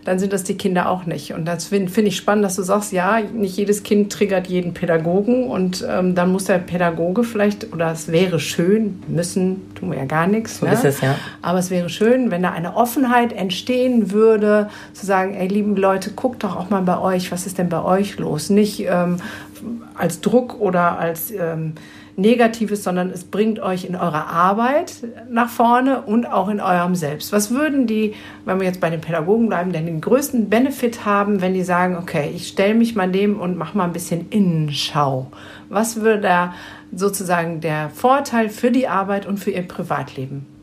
dann 0.05 0.19
sind 0.19 0.33
das 0.33 0.45
die 0.45 0.57
Kinder 0.57 0.89
auch 0.89 1.07
nicht. 1.07 1.33
Und 1.33 1.47
das 1.47 1.67
finde 1.67 1.91
find 1.91 2.09
ich 2.09 2.17
spannend, 2.17 2.45
dass 2.45 2.57
du 2.57 2.63
sagst, 2.63 2.93
ja, 2.93 3.21
nicht 3.21 3.57
jedes 3.57 3.83
Kind 3.83 4.13
triggert 4.13 4.47
jeden 4.47 4.75
Pädagogen 4.75 5.49
und 5.49 5.85
ähm, 5.89 6.15
dann 6.15 6.31
muss 6.31 6.45
der 6.45 6.59
Pädagoge 6.59 7.25
vielleicht, 7.25 7.73
oder 7.73 7.91
es 7.93 8.09
wäre 8.09 8.39
schön, 8.39 9.03
müssen, 9.09 9.63
tun 9.75 9.91
wir 9.91 9.99
ja 9.99 10.05
gar 10.05 10.27
nichts. 10.27 10.59
So 10.59 10.67
ne? 10.67 10.73
ist 10.73 10.85
es, 10.85 11.01
ja. 11.01 11.15
Aber 11.43 11.59
es 11.59 11.71
wäre 11.71 11.89
schön, 11.89 12.31
wenn 12.31 12.43
da 12.43 12.51
eine 12.51 12.77
Offenheit 12.77 13.33
entstehen 13.33 14.11
würde, 14.13 14.69
zu 14.93 15.07
sagen, 15.07 15.35
ey, 15.35 15.49
lieben 15.49 15.77
Leute, 15.77 16.11
guckt 16.11 16.45
doch 16.45 16.57
auch 16.57 16.71
mal 16.71 16.83
bei 16.83 16.99
euch, 16.99 17.33
was 17.33 17.47
ist 17.47 17.59
denn 17.59 17.69
bei 17.69 17.83
euch 17.83 18.19
los? 18.19 18.51
Nicht 18.51 18.81
ähm, 18.81 19.17
als 19.95 20.21
Druck 20.21 20.61
oder 20.61 20.99
als... 20.99 21.31
Ähm, 21.31 21.75
Negatives, 22.17 22.85
sondern 22.85 23.11
es 23.11 23.25
bringt 23.25 23.59
euch 23.61 23.85
in 23.85 23.97
eurer 23.97 24.27
Arbeit 24.29 24.95
nach 25.29 25.49
vorne 25.49 26.03
und 26.03 26.27
auch 26.27 26.49
in 26.49 26.61
eurem 26.61 26.95
Selbst. 26.95 27.33
Was 27.33 27.51
würden 27.51 27.87
die, 27.87 28.15
wenn 28.45 28.61
wir 28.61 28.67
jetzt 28.67 28.81
bei 28.81 28.91
den 28.91 29.01
Pädagogen 29.01 29.49
bleiben, 29.49 29.73
denn 29.73 29.87
den 29.87 30.01
größten 30.01 30.49
Benefit 30.49 31.05
haben, 31.05 31.41
wenn 31.41 31.55
die 31.55 31.65
sagen, 31.65 31.97
okay, 31.97 32.31
ich 32.35 32.49
stelle 32.49 32.75
mich 32.75 32.95
mal 32.95 33.11
dem 33.11 33.41
und 33.41 33.57
mache 33.57 33.77
mal 33.77 33.85
ein 33.85 33.93
bisschen 33.93 34.29
Innenschau? 34.31 35.31
Was 35.69 35.97
würde 35.97 36.21
da 36.21 36.55
sozusagen 36.93 37.61
der 37.61 37.91
Vorteil 37.91 38.49
für 38.49 38.71
die 38.71 38.87
Arbeit 38.87 39.27
und 39.27 39.39
für 39.39 39.51
ihr 39.51 39.67
Privatleben? 39.67 40.54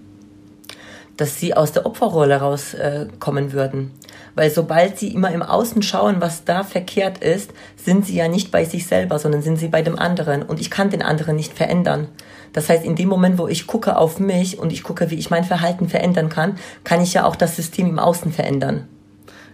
Dass 1.22 1.40
sie 1.40 1.54
aus 1.54 1.72
der 1.72 1.86
Opferrolle 1.86 2.38
rauskommen 2.38 3.50
äh, 3.50 3.54
würden 3.54 3.92
weil 4.36 4.50
sobald 4.50 4.98
sie 4.98 5.14
immer 5.14 5.32
im 5.32 5.42
Außen 5.42 5.82
schauen, 5.82 6.18
was 6.20 6.46
da 6.46 6.64
verkehrt 6.64 7.18
ist, 7.18 7.52
sind 7.76 8.06
sie 8.06 8.16
ja 8.16 8.28
nicht 8.28 8.52
bei 8.52 8.66
sich 8.66 8.88
selber, 8.88 9.20
sondern 9.20 9.42
sind 9.42 9.58
sie 9.58 9.68
bei 9.68 9.82
dem 9.82 9.98
anderen. 9.98 10.44
Und 10.44 10.60
ich 10.60 10.72
kann 10.72 10.90
den 10.90 11.02
anderen 11.02 11.36
nicht 11.36 11.54
verändern. 11.54 12.08
Das 12.54 12.70
heißt, 12.70 12.84
in 12.84 12.96
dem 12.96 13.10
Moment, 13.10 13.38
wo 13.38 13.48
ich 13.48 13.68
gucke 13.68 13.98
auf 13.98 14.20
mich 14.20 14.60
und 14.60 14.72
ich 14.72 14.84
gucke, 14.84 15.10
wie 15.10 15.16
ich 15.16 15.30
mein 15.30 15.44
Verhalten 15.44 15.88
verändern 15.90 16.30
kann, 16.30 16.58
kann 16.84 17.02
ich 17.02 17.14
ja 17.14 17.26
auch 17.26 17.36
das 17.36 17.56
System 17.56 17.88
im 17.88 18.00
Außen 18.00 18.32
verändern. 18.32 18.88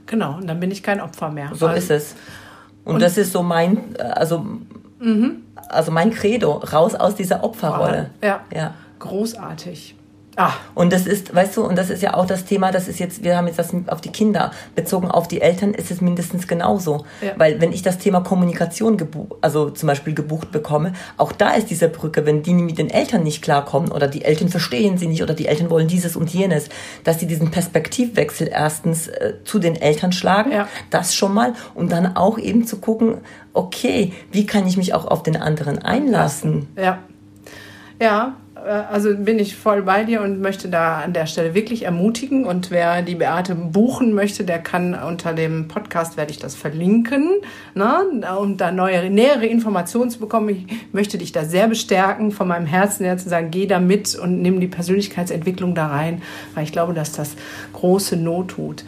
Genau, 0.06 0.36
und 0.36 0.48
dann 0.48 0.60
bin 0.60 0.72
ich 0.72 0.82
kein 0.84 1.02
Opfer 1.02 1.30
mehr. 1.30 1.52
So 1.54 1.68
also, 1.68 1.78
ist 1.78 1.92
es. 1.92 2.16
Und, 2.86 2.96
und, 2.96 3.02
das 3.02 3.18
ist 3.18 3.34
so 3.34 3.44
mein, 3.44 3.96
also, 3.98 4.46
mhm. 5.00 5.44
also 5.70 5.92
mein 5.92 6.12
Credo, 6.12 6.54
raus 6.54 6.96
aus 6.96 7.16
dieser 7.16 7.44
Opferrolle. 7.44 8.12
Ja. 8.24 8.42
ja. 8.54 8.74
Großartig. 9.00 9.97
Ah. 10.40 10.54
Und 10.76 10.94
das 10.94 11.08
ist, 11.08 11.34
weißt 11.34 11.58
du, 11.58 11.64
und 11.64 11.76
das 11.78 11.90
ist 11.90 12.04
ja 12.04 12.14
auch 12.14 12.28
das 12.28 12.46
Thema, 12.46 12.72
das 12.72 12.88
ist 12.88 13.00
jetzt, 13.00 13.24
wir 13.24 13.36
haben 13.36 13.48
jetzt 13.48 13.58
das 13.58 13.74
auf 13.88 14.02
die 14.02 14.12
Kinder 14.12 14.52
bezogen, 14.76 15.10
auf 15.10 15.28
die 15.28 15.42
Eltern 15.42 15.74
ist 15.74 15.90
es 15.90 16.00
mindestens 16.00 16.48
genauso. 16.48 17.06
Ja. 17.22 17.32
Weil 17.38 17.60
wenn 17.60 17.74
ich 17.74 17.82
das 17.82 17.98
Thema 17.98 18.22
Kommunikation 18.22 18.98
gebucht, 18.98 19.34
also 19.42 19.72
zum 19.72 19.88
Beispiel 19.88 20.14
gebucht 20.14 20.52
bekomme, 20.52 20.94
auch 21.18 21.32
da 21.32 21.56
ist 21.56 21.72
diese 21.72 21.90
Brücke, 21.90 22.28
wenn 22.28 22.44
die 22.44 22.54
mit 22.54 22.78
den 22.78 22.92
Eltern 22.92 23.24
nicht 23.24 23.42
klarkommen 23.42 23.92
oder 23.92 24.08
die 24.08 24.24
Eltern 24.24 24.50
verstehen 24.50 25.00
sie 25.00 25.08
nicht 25.08 25.24
oder 25.24 25.34
die 25.34 25.48
Eltern 25.48 25.72
wollen 25.72 25.88
dieses 25.88 26.16
und 26.16 26.32
jenes, 26.32 26.70
dass 27.04 27.20
sie 27.20 27.26
diesen 27.26 27.50
Perspektivwechsel 27.50 28.48
erstens 28.54 29.08
äh, 29.08 29.34
zu 29.44 29.58
den 29.58 29.76
Eltern 29.76 30.12
schlagen, 30.12 30.52
ja. 30.52 30.68
das 30.92 31.16
schon 31.16 31.34
mal, 31.34 31.54
und 31.74 31.92
dann 31.92 32.16
auch 32.16 32.38
eben 32.38 32.68
zu 32.68 32.78
gucken, 32.78 33.18
okay, 33.54 34.14
wie 34.32 34.46
kann 34.46 34.68
ich 34.68 34.78
mich 34.78 34.94
auch 34.94 35.06
auf 35.06 35.24
den 35.24 35.36
anderen 35.36 35.80
einlassen? 35.80 36.68
Ja. 36.78 37.00
Ja, 38.00 38.36
also 38.66 39.16
bin 39.16 39.40
ich 39.40 39.56
voll 39.56 39.82
bei 39.84 40.04
dir 40.04 40.22
und 40.22 40.42
möchte 40.42 40.70
da 40.70 41.00
an 41.00 41.14
der 41.14 41.26
Stelle 41.26 41.54
wirklich 41.54 41.84
ermutigen. 41.84 42.46
Und 42.46 42.72
wer 42.72 43.02
die 43.02 43.16
Beate 43.16 43.56
buchen 43.56 44.14
möchte, 44.14 44.44
der 44.44 44.60
kann 44.60 44.94
unter 44.94 45.34
dem 45.34 45.68
Podcast 45.68 46.18
werde 46.18 46.32
ich 46.32 46.40
das 46.40 46.56
verlinken, 46.56 47.28
ne? 47.76 47.98
um 48.40 48.58
da 48.58 48.72
neue, 48.72 49.10
nähere 49.10 49.46
Informationen 49.46 50.10
zu 50.10 50.20
bekommen. 50.20 50.50
Ich 50.50 50.66
möchte 50.92 51.18
dich 51.18 51.32
da 51.32 51.46
sehr 51.46 51.68
bestärken, 51.68 52.32
von 52.32 52.48
meinem 52.48 52.66
Herzen 52.66 53.06
her 53.06 53.18
zu 53.18 53.30
sagen, 53.30 53.52
geh 53.52 53.68
da 53.68 53.80
mit 53.80 54.16
und 54.16 54.42
nimm 54.42 54.60
die 54.60 54.68
Persönlichkeitsentwicklung 54.68 55.76
da 55.76 55.88
rein, 55.88 56.22
weil 56.56 56.64
ich 56.64 56.72
glaube, 56.72 56.94
dass 56.94 57.12
das 57.12 57.36
große 57.74 58.18
Not 58.18 58.50
tut. 58.50 58.84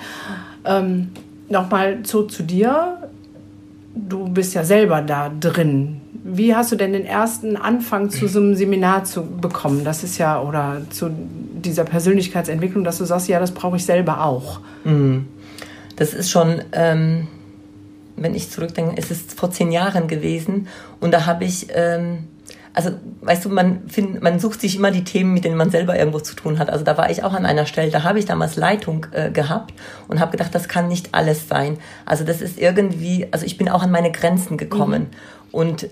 Ähm, 0.65 1.09
Nochmal 1.49 2.03
zu, 2.03 2.23
zu 2.23 2.43
dir. 2.43 3.09
Du 3.95 4.29
bist 4.29 4.53
ja 4.53 4.63
selber 4.63 5.01
da 5.01 5.29
drin 5.29 5.98
wie 6.23 6.55
hast 6.55 6.71
du 6.71 6.75
denn 6.75 6.93
den 6.93 7.05
ersten 7.05 7.55
Anfang 7.55 8.09
zu 8.09 8.27
so 8.27 8.39
einem 8.39 8.55
Seminar 8.55 9.03
zu 9.03 9.25
bekommen? 9.25 9.83
Das 9.83 10.03
ist 10.03 10.17
ja, 10.17 10.41
oder 10.41 10.81
zu 10.89 11.09
dieser 11.09 11.83
Persönlichkeitsentwicklung, 11.85 12.83
dass 12.83 12.97
du 12.97 13.05
sagst, 13.05 13.27
ja, 13.27 13.39
das 13.39 13.51
brauche 13.51 13.77
ich 13.77 13.85
selber 13.85 14.23
auch. 14.23 14.59
Mhm. 14.83 15.27
Das 15.95 16.13
ist 16.13 16.29
schon, 16.29 16.61
ähm, 16.71 17.27
wenn 18.15 18.35
ich 18.35 18.49
zurückdenke, 18.49 18.95
es 18.97 19.11
ist 19.11 19.37
vor 19.37 19.51
zehn 19.51 19.71
Jahren 19.71 20.07
gewesen 20.07 20.67
und 20.99 21.13
da 21.13 21.25
habe 21.25 21.45
ich, 21.45 21.67
ähm, 21.73 22.19
also 22.73 22.91
weißt 23.21 23.45
du, 23.45 23.49
man, 23.49 23.87
find, 23.87 24.21
man 24.21 24.39
sucht 24.39 24.61
sich 24.61 24.75
immer 24.75 24.91
die 24.91 25.03
Themen, 25.03 25.33
mit 25.33 25.43
denen 25.43 25.57
man 25.57 25.69
selber 25.69 25.97
irgendwo 25.97 26.19
zu 26.19 26.35
tun 26.35 26.59
hat. 26.59 26.69
Also 26.69 26.85
da 26.85 26.97
war 26.97 27.09
ich 27.09 27.23
auch 27.23 27.33
an 27.33 27.45
einer 27.45 27.65
Stelle, 27.65 27.91
da 27.91 28.03
habe 28.03 28.19
ich 28.19 28.25
damals 28.25 28.55
Leitung 28.55 29.07
äh, 29.11 29.31
gehabt 29.31 29.73
und 30.07 30.19
habe 30.19 30.31
gedacht, 30.31 30.53
das 30.53 30.67
kann 30.67 30.87
nicht 30.87 31.13
alles 31.13 31.47
sein. 31.47 31.77
Also 32.05 32.23
das 32.23 32.41
ist 32.41 32.57
irgendwie, 32.57 33.27
also 33.31 33.45
ich 33.45 33.57
bin 33.57 33.69
auch 33.69 33.83
an 33.83 33.91
meine 33.91 34.11
Grenzen 34.11 34.57
gekommen. 34.57 35.03
Mhm. 35.03 35.07
Und 35.51 35.89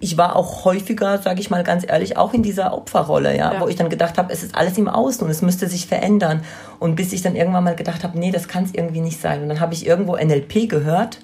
ich 0.00 0.16
war 0.16 0.36
auch 0.36 0.64
häufiger, 0.64 1.18
sage 1.18 1.40
ich 1.40 1.50
mal 1.50 1.64
ganz 1.64 1.84
ehrlich, 1.86 2.16
auch 2.16 2.32
in 2.32 2.42
dieser 2.42 2.72
Opferrolle, 2.72 3.36
ja, 3.36 3.54
ja. 3.54 3.60
wo 3.60 3.68
ich 3.68 3.76
dann 3.76 3.88
gedacht 3.88 4.16
habe, 4.16 4.32
es 4.32 4.42
ist 4.42 4.54
alles 4.54 4.78
im 4.78 4.88
Außen 4.88 5.24
und 5.24 5.30
es 5.30 5.42
müsste 5.42 5.68
sich 5.68 5.86
verändern. 5.86 6.42
Und 6.78 6.94
bis 6.94 7.12
ich 7.12 7.22
dann 7.22 7.34
irgendwann 7.34 7.64
mal 7.64 7.74
gedacht 7.74 8.04
habe, 8.04 8.18
nee, 8.18 8.30
das 8.30 8.46
kann 8.46 8.64
es 8.64 8.74
irgendwie 8.74 9.00
nicht 9.00 9.20
sein. 9.20 9.42
Und 9.42 9.48
dann 9.48 9.60
habe 9.60 9.74
ich 9.74 9.86
irgendwo 9.86 10.16
NLP 10.16 10.68
gehört 10.68 11.18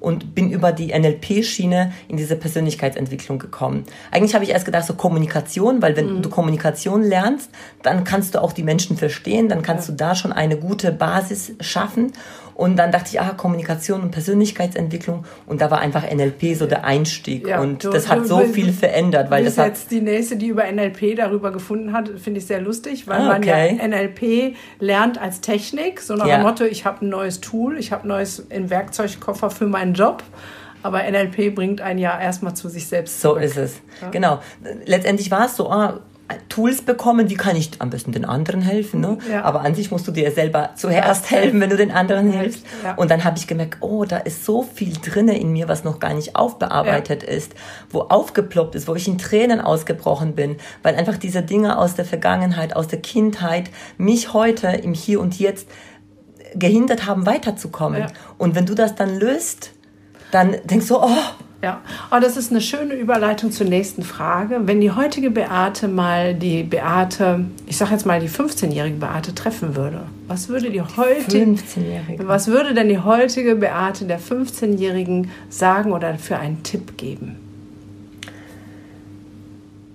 und 0.00 0.34
bin 0.34 0.50
über 0.50 0.72
die 0.72 0.92
NLP-Schiene 0.96 1.92
in 2.08 2.16
diese 2.16 2.36
Persönlichkeitsentwicklung 2.36 3.38
gekommen. 3.38 3.84
Eigentlich 4.10 4.34
habe 4.34 4.44
ich 4.44 4.50
erst 4.50 4.64
gedacht, 4.64 4.86
so 4.86 4.94
Kommunikation, 4.94 5.80
weil 5.80 5.96
wenn 5.96 6.16
mhm. 6.16 6.22
du 6.22 6.28
Kommunikation 6.28 7.02
lernst, 7.02 7.50
dann 7.82 8.04
kannst 8.04 8.34
du 8.34 8.42
auch 8.42 8.52
die 8.52 8.62
Menschen 8.62 8.96
verstehen, 8.96 9.48
dann 9.48 9.62
kannst 9.62 9.88
ja. 9.88 9.92
du 9.92 9.98
da 9.98 10.14
schon 10.14 10.32
eine 10.32 10.56
gute 10.56 10.92
Basis 10.92 11.52
schaffen. 11.60 12.12
Und 12.56 12.76
dann 12.76 12.90
dachte 12.90 13.10
ich, 13.12 13.20
ah, 13.20 13.34
Kommunikation 13.36 14.00
und 14.00 14.12
Persönlichkeitsentwicklung. 14.12 15.26
Und 15.44 15.60
da 15.60 15.70
war 15.70 15.80
einfach 15.80 16.10
NLP 16.10 16.56
so 16.56 16.66
der 16.66 16.84
Einstieg. 16.84 17.46
Ja, 17.46 17.60
und 17.60 17.84
du, 17.84 17.90
das 17.90 18.08
hat 18.08 18.26
so 18.26 18.40
viel 18.40 18.72
verändert. 18.72 19.30
Weil 19.30 19.44
das 19.44 19.58
hat 19.58 19.66
jetzt 19.66 19.90
die 19.90 20.00
nächste, 20.00 20.36
die 20.36 20.46
über 20.46 20.64
NLP 20.64 21.16
darüber 21.16 21.52
gefunden 21.52 21.92
hat, 21.92 22.08
finde 22.18 22.40
ich 22.40 22.46
sehr 22.46 22.62
lustig, 22.62 23.06
weil 23.06 23.20
ah, 23.20 23.36
okay. 23.36 23.76
man 23.78 23.90
ja 23.92 23.98
NLP 23.98 24.56
lernt 24.78 25.20
als 25.20 25.42
Technik. 25.42 26.00
So 26.00 26.14
nach 26.14 26.26
ja. 26.26 26.38
dem 26.38 26.44
Motto, 26.44 26.64
ich 26.64 26.86
habe 26.86 27.04
ein 27.04 27.10
neues 27.10 27.42
Tool, 27.42 27.76
ich 27.76 27.92
habe 27.92 28.04
ein 28.04 28.08
neues 28.08 28.38
im 28.48 28.70
Werkzeugkoffer 28.70 29.50
für 29.50 29.66
meinen 29.66 29.92
Job. 29.92 30.22
Aber 30.82 31.02
NLP 31.02 31.54
bringt 31.54 31.82
einen 31.82 31.98
ja 31.98 32.18
erstmal 32.18 32.54
zu 32.54 32.70
sich 32.70 32.86
selbst. 32.86 33.20
Zurück. 33.20 33.40
So 33.40 33.44
ist 33.44 33.56
es. 33.58 33.82
Ja? 34.00 34.08
Genau. 34.08 34.40
Letztendlich 34.86 35.30
war 35.30 35.44
es 35.44 35.56
so, 35.56 35.68
ah, 35.68 36.00
Tools 36.48 36.82
bekommen, 36.82 37.30
wie 37.30 37.34
kann 37.34 37.54
ich 37.54 37.70
am 37.78 37.90
besten 37.90 38.12
den 38.12 38.24
anderen 38.24 38.60
helfen. 38.60 39.00
Ne? 39.00 39.18
Ja. 39.30 39.44
Aber 39.44 39.60
an 39.60 39.74
sich 39.74 39.90
musst 39.90 40.08
du 40.08 40.12
dir 40.12 40.30
selber 40.32 40.70
zuerst 40.74 41.30
helfen, 41.30 41.60
wenn 41.60 41.70
du 41.70 41.76
den 41.76 41.92
anderen 41.92 42.32
hilfst. 42.32 42.64
Ja. 42.82 42.94
Und 42.94 43.10
dann 43.10 43.24
habe 43.24 43.38
ich 43.38 43.46
gemerkt, 43.46 43.78
oh, 43.80 44.04
da 44.04 44.16
ist 44.18 44.44
so 44.44 44.62
viel 44.62 44.94
drinne 44.94 45.38
in 45.38 45.52
mir, 45.52 45.68
was 45.68 45.84
noch 45.84 46.00
gar 46.00 46.14
nicht 46.14 46.34
aufbearbeitet 46.34 47.22
ja. 47.22 47.28
ist, 47.28 47.54
wo 47.90 48.00
aufgeploppt 48.00 48.74
ist, 48.74 48.88
wo 48.88 48.94
ich 48.94 49.06
in 49.06 49.18
Tränen 49.18 49.60
ausgebrochen 49.60 50.34
bin, 50.34 50.56
weil 50.82 50.96
einfach 50.96 51.16
diese 51.16 51.42
Dinge 51.42 51.78
aus 51.78 51.94
der 51.94 52.04
Vergangenheit, 52.04 52.74
aus 52.74 52.88
der 52.88 53.00
Kindheit 53.00 53.70
mich 53.98 54.32
heute 54.32 54.68
im 54.68 54.94
Hier 54.94 55.20
und 55.20 55.38
Jetzt 55.38 55.68
gehindert 56.54 57.06
haben, 57.06 57.26
weiterzukommen. 57.26 58.06
Und 58.38 58.54
wenn 58.54 58.66
du 58.66 58.74
das 58.74 58.94
dann 58.94 59.18
löst, 59.18 59.72
dann 60.32 60.56
denkst 60.64 60.88
du, 60.88 60.96
oh, 60.96 61.10
ja, 61.66 61.80
oh, 62.12 62.20
das 62.20 62.36
ist 62.36 62.52
eine 62.52 62.60
schöne 62.60 62.94
Überleitung 62.94 63.50
zur 63.50 63.66
nächsten 63.66 64.04
Frage. 64.04 64.60
Wenn 64.66 64.80
die 64.80 64.92
heutige 64.92 65.30
Beate 65.30 65.88
mal 65.88 66.32
die 66.32 66.62
Beate, 66.62 67.44
ich 67.66 67.76
sage 67.76 67.90
jetzt 67.90 68.06
mal 68.06 68.20
die 68.20 68.28
15-jährige 68.28 68.98
Beate 68.98 69.34
treffen 69.34 69.74
würde, 69.74 70.02
was 70.28 70.48
würde 70.48 70.70
die 70.70 70.80
heutige, 70.80 71.58
was 72.18 72.46
würde 72.46 72.72
denn 72.72 72.88
die 72.88 73.00
heutige 73.00 73.56
Beate 73.56 74.04
der 74.04 74.20
15-jährigen 74.20 75.28
sagen 75.48 75.92
oder 75.92 76.16
für 76.18 76.38
einen 76.38 76.62
Tipp 76.62 76.96
geben? 76.96 77.34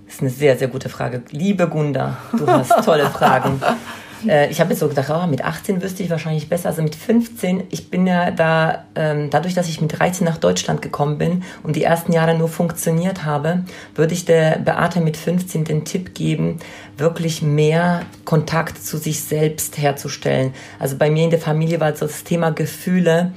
Das 0.07 0.15
ist 0.15 0.21
eine 0.21 0.29
sehr, 0.29 0.57
sehr 0.57 0.67
gute 0.67 0.89
Frage. 0.89 1.21
Liebe 1.31 1.69
Gunda, 1.69 2.17
du 2.37 2.45
hast 2.47 2.83
tolle 2.83 3.09
Fragen. 3.09 3.61
Äh, 4.27 4.49
ich 4.49 4.59
habe 4.59 4.71
jetzt 4.71 4.79
so 4.79 4.87
gedacht, 4.87 5.09
oh, 5.09 5.27
mit 5.27 5.43
18 5.43 5.81
wüsste 5.81 6.03
ich 6.03 6.09
wahrscheinlich 6.09 6.49
besser. 6.49 6.69
Also 6.69 6.81
mit 6.81 6.95
15, 6.95 7.63
ich 7.69 7.89
bin 7.89 8.07
ja 8.07 8.31
da, 8.31 8.85
ähm, 8.95 9.29
dadurch, 9.29 9.53
dass 9.53 9.67
ich 9.67 9.81
mit 9.81 9.99
13 9.99 10.25
nach 10.25 10.37
Deutschland 10.37 10.81
gekommen 10.81 11.17
bin 11.17 11.43
und 11.63 11.75
die 11.75 11.83
ersten 11.83 12.13
Jahre 12.13 12.37
nur 12.37 12.49
funktioniert 12.49 13.25
habe, 13.25 13.63
würde 13.95 14.13
ich 14.13 14.25
der 14.25 14.59
Beate 14.59 15.01
mit 15.01 15.17
15 15.17 15.63
den 15.63 15.85
Tipp 15.85 16.13
geben, 16.13 16.59
wirklich 16.97 17.41
mehr 17.41 18.03
Kontakt 18.25 18.83
zu 18.83 18.97
sich 18.97 19.21
selbst 19.21 19.77
herzustellen. 19.77 20.53
Also 20.79 20.97
bei 20.97 21.09
mir 21.09 21.23
in 21.23 21.29
der 21.29 21.39
Familie 21.39 21.79
war 21.79 21.95
so 21.95 22.05
das 22.05 22.23
Thema 22.23 22.51
Gefühle 22.51 23.33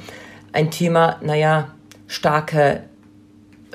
ein 0.53 0.70
Thema, 0.70 1.16
naja, 1.20 1.68
starke 2.07 2.85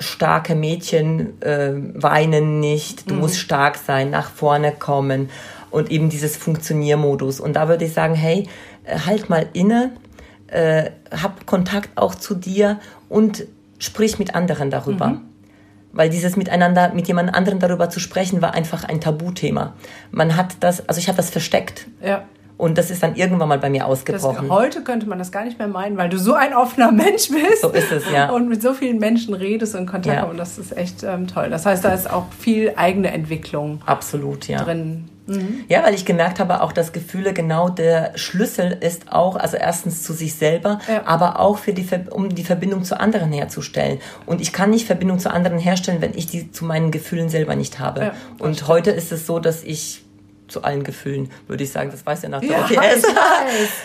starke 0.00 0.54
Mädchen 0.54 1.40
äh, 1.42 1.72
weinen 1.74 2.58
nicht, 2.58 3.10
du 3.10 3.14
mhm. 3.14 3.20
musst 3.20 3.38
stark 3.38 3.76
sein, 3.76 4.10
nach 4.10 4.30
vorne 4.30 4.72
kommen 4.72 5.28
und 5.70 5.90
eben 5.90 6.08
dieses 6.08 6.36
Funktioniermodus. 6.36 7.40
Und 7.40 7.54
da 7.54 7.68
würde 7.68 7.84
ich 7.84 7.92
sagen, 7.92 8.14
hey, 8.14 8.48
äh, 8.84 8.98
halt 9.06 9.30
mal 9.30 9.48
inne, 9.52 9.92
äh, 10.48 10.90
hab 11.10 11.46
Kontakt 11.46 11.90
auch 11.96 12.14
zu 12.14 12.34
dir 12.34 12.80
und 13.08 13.46
sprich 13.78 14.18
mit 14.18 14.34
anderen 14.34 14.70
darüber. 14.70 15.08
Mhm. 15.08 15.20
Weil 15.92 16.08
dieses 16.08 16.36
miteinander, 16.36 16.92
mit 16.94 17.08
jemand 17.08 17.34
anderem 17.34 17.58
darüber 17.58 17.90
zu 17.90 17.98
sprechen, 17.98 18.40
war 18.40 18.54
einfach 18.54 18.84
ein 18.84 19.00
Tabuthema. 19.00 19.74
Man 20.12 20.36
hat 20.36 20.56
das, 20.60 20.88
also 20.88 21.00
ich 21.00 21.08
habe 21.08 21.16
das 21.16 21.30
versteckt. 21.30 21.88
Ja. 22.00 22.24
Und 22.60 22.76
das 22.76 22.90
ist 22.90 23.02
dann 23.02 23.16
irgendwann 23.16 23.48
mal 23.48 23.58
bei 23.58 23.70
mir 23.70 23.86
ausgebrochen. 23.86 24.48
Das, 24.48 24.56
heute 24.56 24.82
könnte 24.82 25.08
man 25.08 25.18
das 25.18 25.32
gar 25.32 25.44
nicht 25.44 25.58
mehr 25.58 25.66
meinen, 25.66 25.96
weil 25.96 26.10
du 26.10 26.18
so 26.18 26.34
ein 26.34 26.52
offener 26.52 26.92
Mensch 26.92 27.30
bist. 27.30 27.62
So 27.62 27.70
ist 27.70 27.90
es, 27.90 28.04
ja. 28.12 28.30
Und 28.30 28.50
mit 28.50 28.60
so 28.60 28.74
vielen 28.74 28.98
Menschen 28.98 29.32
redest 29.32 29.74
und 29.74 29.86
Kontakt 29.86 30.16
ja. 30.16 30.24
und 30.24 30.36
das 30.36 30.58
ist 30.58 30.76
echt 30.76 31.02
ähm, 31.02 31.26
toll. 31.26 31.48
Das 31.48 31.64
heißt, 31.64 31.84
da 31.84 31.94
ist 31.94 32.10
auch 32.10 32.26
viel 32.38 32.74
eigene 32.76 33.10
Entwicklung 33.12 33.80
Absolut, 33.86 34.46
ja. 34.46 34.62
drin. 34.62 35.09
Mhm. 35.30 35.64
Ja, 35.68 35.82
weil 35.84 35.94
ich 35.94 36.04
gemerkt 36.04 36.40
habe, 36.40 36.62
auch 36.62 36.72
dass 36.72 36.92
Gefühle 36.92 37.32
genau 37.32 37.68
der 37.68 38.12
Schlüssel 38.16 38.76
ist 38.80 39.12
auch, 39.12 39.36
also 39.36 39.56
erstens 39.56 40.02
zu 40.02 40.12
sich 40.12 40.34
selber, 40.34 40.80
ja. 40.88 41.02
aber 41.06 41.38
auch 41.40 41.58
für 41.58 41.72
die, 41.72 41.86
um 42.10 42.28
die 42.28 42.44
Verbindung 42.44 42.84
zu 42.84 42.98
anderen 42.98 43.32
herzustellen. 43.32 43.98
Und 44.26 44.40
ich 44.40 44.52
kann 44.52 44.70
nicht 44.70 44.86
Verbindung 44.86 45.18
zu 45.18 45.30
anderen 45.30 45.58
herstellen, 45.58 46.00
wenn 46.00 46.14
ich 46.14 46.26
die 46.26 46.50
zu 46.50 46.64
meinen 46.64 46.90
Gefühlen 46.90 47.28
selber 47.28 47.54
nicht 47.54 47.78
habe. 47.78 48.00
Ja, 48.00 48.14
und 48.38 48.56
stimmt. 48.56 48.68
heute 48.68 48.90
ist 48.90 49.12
es 49.12 49.26
so, 49.26 49.38
dass 49.38 49.62
ich 49.62 50.04
zu 50.48 50.64
allen 50.64 50.82
Gefühlen, 50.82 51.30
würde 51.46 51.62
ich 51.62 51.70
sagen. 51.70 51.90
Das 51.92 52.04
weiß 52.04 52.22
ja 52.22 52.28
nach 52.28 52.40
der 52.40 52.50
ja, 52.50 52.64
OTS. 52.64 53.06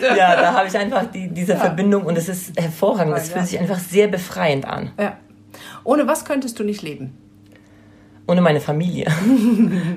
ja, 0.00 0.36
da 0.36 0.52
habe 0.52 0.66
ich 0.66 0.76
einfach 0.76 1.06
die, 1.10 1.28
diese 1.28 1.52
ja. 1.52 1.58
Verbindung 1.58 2.04
und 2.04 2.18
es 2.18 2.28
ist 2.28 2.60
hervorragend. 2.60 3.16
Es 3.16 3.30
fühlt 3.30 3.46
sich 3.46 3.58
einfach 3.58 3.78
sehr 3.78 4.08
befreiend 4.08 4.66
an. 4.66 4.90
Ja. 4.98 5.16
Ohne 5.84 6.08
was 6.08 6.24
könntest 6.24 6.58
du 6.58 6.64
nicht 6.64 6.82
leben? 6.82 7.16
Ohne 8.28 8.40
meine 8.40 8.60
Familie. 8.60 9.06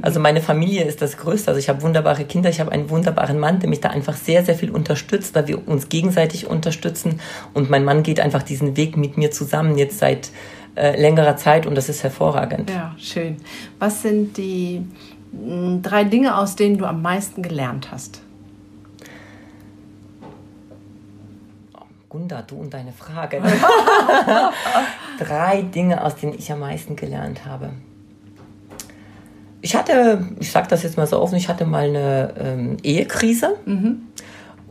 Also 0.02 0.20
meine 0.20 0.42
Familie 0.42 0.84
ist 0.86 1.02
das 1.02 1.18
Größte. 1.18 1.50
Also 1.50 1.60
ich 1.60 1.68
habe 1.68 1.82
wunderbare 1.82 2.24
Kinder, 2.24 2.50
ich 2.50 2.60
habe 2.60 2.72
einen 2.72 2.90
wunderbaren 2.90 3.38
Mann, 3.38 3.60
der 3.60 3.70
mich 3.70 3.82
da 3.82 3.90
einfach 3.90 4.16
sehr, 4.16 4.46
sehr 4.46 4.56
viel 4.56 4.72
unterstützt, 4.72 5.36
weil 5.36 5.48
wir 5.48 5.68
uns 5.68 5.90
gegenseitig 5.90 6.48
unterstützen. 6.48 7.20
Und 7.54 7.70
mein 7.70 7.84
Mann 7.84 8.02
geht 8.02 8.20
einfach 8.20 8.44
diesen 8.44 8.78
Weg 8.78 8.96
mit 8.96 9.18
mir 9.18 9.30
zusammen 9.32 9.78
jetzt 9.78 10.00
seit 10.00 10.32
äh, 10.76 11.00
längerer 11.00 11.36
Zeit 11.36 11.66
und 11.66 11.76
das 11.76 11.90
ist 11.90 12.04
hervorragend. 12.04 12.70
Ja, 12.70 12.96
schön. 12.98 13.38
Was 13.78 14.02
sind 14.02 14.38
die 14.38 14.86
drei 15.82 16.06
Dinge, 16.06 16.38
aus 16.38 16.56
denen 16.56 16.78
du 16.78 16.86
am 16.86 17.02
meisten 17.02 17.42
gelernt 17.42 17.92
hast? 17.92 18.22
Gunda, 22.08 22.42
du 22.42 22.56
und 22.56 22.74
deine 22.74 22.94
Frage. 22.94 23.42
drei 25.20 25.62
Dinge, 25.62 26.04
aus 26.04 26.16
denen 26.16 26.34
ich 26.34 26.52
am 26.52 26.62
meisten 26.62 26.96
gelernt 26.96 27.46
habe. 27.46 27.72
Ich 29.62 29.76
hatte, 29.76 30.26
ich 30.40 30.52
sage 30.52 30.68
das 30.70 30.84
jetzt 30.84 30.98
mal 30.98 31.08
so 31.08 31.20
offen, 31.20 31.36
ich 31.36 31.50
hatte 31.50 31.66
mal 31.66 31.90
eine 31.90 32.34
ähm, 32.40 32.78
Ehekrise. 32.84 33.56
Mhm. 33.66 34.08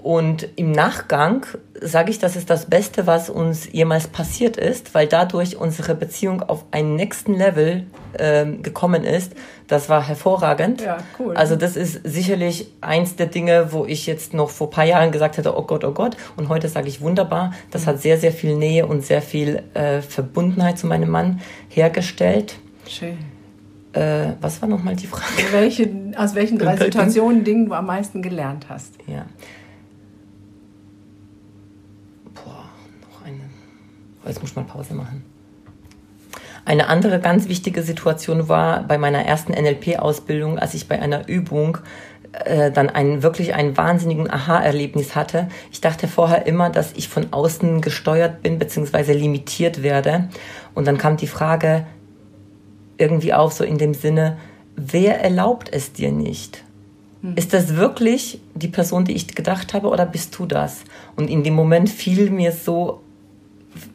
Und 0.03 0.49
im 0.57 0.73
Nachgang 0.73 1.45
sage 1.81 2.11
ich, 2.11 2.19
das 2.19 2.37
ist 2.37 2.49
das 2.51 2.67
Beste, 2.67 3.07
was 3.07 3.29
uns 3.29 3.71
jemals 3.73 4.07
passiert 4.07 4.57
ist, 4.57 4.95
weil 4.95 5.07
dadurch 5.07 5.57
unsere 5.57 5.95
Beziehung 5.95 6.43
auf 6.43 6.65
einen 6.71 6.97
nächsten 6.97 7.35
Level 7.35 7.87
ähm, 8.19 8.63
gekommen 8.63 9.05
ist. 9.05 9.33
Das 9.67 9.89
war 9.89 10.07
hervorragend. 10.07 10.81
Ja, 10.81 10.99
cool. 11.19 11.37
Also 11.37 11.57
das 11.57 11.77
ist 11.77 12.01
sicherlich 12.05 12.73
eins 12.81 13.17
der 13.17 13.27
Dinge, 13.27 13.73
wo 13.73 13.85
ich 13.85 14.07
jetzt 14.07 14.35
noch 14.35 14.51
vor 14.51 14.71
paar 14.71 14.85
Jahren 14.85 15.13
gesagt 15.13 15.37
hätte, 15.37 15.57
oh 15.59 15.63
Gott, 15.63 15.85
oh 15.85 15.93
Gott. 15.93 16.17
Und 16.37 16.49
heute 16.49 16.69
sage 16.69 16.89
ich 16.89 17.01
wunderbar. 17.01 17.53
Das 17.71 17.87
hat 17.87 18.01
sehr, 18.01 18.19
sehr 18.19 18.33
viel 18.33 18.57
Nähe 18.57 18.87
und 18.87 19.05
sehr 19.05 19.21
viel 19.21 19.63
äh, 19.75 20.01
Verbundenheit 20.01 20.79
zu 20.79 20.87
meinem 20.87 21.11
Mann 21.11 21.41
hergestellt. 21.69 22.55
Schön. 22.87 23.19
Äh, 23.99 24.35
was 24.41 24.63
war 24.63 24.69
nochmal 24.69 24.95
die 24.95 25.09
Frage? 25.09 25.25
Welche, 25.53 25.91
aus 26.17 26.35
welchen 26.35 26.59
drei 26.59 26.77
Situationen, 26.77 27.43
Dingen 27.43 27.67
du 27.67 27.75
am 27.75 27.87
meisten 27.87 28.23
gelernt 28.23 28.67
hast? 28.69 28.95
Ja. 29.07 29.27
Jetzt 34.27 34.41
muss 34.43 34.51
ich 34.51 34.57
mal 34.57 34.65
Pause 34.65 34.95
machen. 34.95 35.25
Eine 36.65 36.89
andere 36.89 37.19
ganz 37.19 37.49
wichtige 37.49 37.83
Situation 37.83 38.49
war 38.49 38.83
bei 38.83 38.99
meiner 38.99 39.25
ersten 39.25 39.53
NLP-Ausbildung, 39.53 40.59
als 40.59 40.75
ich 40.75 40.87
bei 40.87 41.01
einer 41.01 41.27
Übung 41.27 41.79
äh, 42.45 42.71
dann 42.71 42.91
ein, 42.91 43.23
wirklich 43.23 43.55
ein 43.55 43.77
wahnsinnigen 43.79 44.31
Aha-Erlebnis 44.31 45.17
hatte. 45.17 45.49
Ich 45.73 45.81
dachte 45.81 46.09
vorher 46.09 46.47
immer, 46.47 46.69
dass 46.69 46.93
ich 46.93 47.09
von 47.09 47.33
außen 47.33 47.81
gesteuert 47.81 48.43
bin 48.43 48.59
bzw. 48.59 49.15
limitiert 49.15 49.83
werde. 49.83 50.29
Und 50.75 50.87
dann 50.87 50.99
kam 50.99 51.17
die 51.17 51.27
Frage 51.27 51.87
irgendwie 52.99 53.33
auf, 53.33 53.53
so 53.53 53.65
in 53.65 53.79
dem 53.79 53.95
Sinne, 53.95 54.39
wer 54.77 55.21
erlaubt 55.21 55.71
es 55.73 55.93
dir 55.93 56.13
nicht? 56.13 56.65
Hm. 57.23 57.37
Ist 57.37 57.53
das 57.53 57.77
wirklich 57.77 58.41
die 58.55 58.69
Person, 58.69 59.05
die 59.05 59.15
ich 59.15 59.35
gedacht 59.35 59.75
habe, 59.75 59.89
oder 59.89 60.07
bist 60.07 60.39
du 60.39 60.47
das? 60.47 60.83
Und 61.17 61.31
in 61.31 61.43
dem 61.43 61.55
Moment 61.55 61.89
fiel 61.89 62.31
mir 62.31 62.53
so 62.53 63.01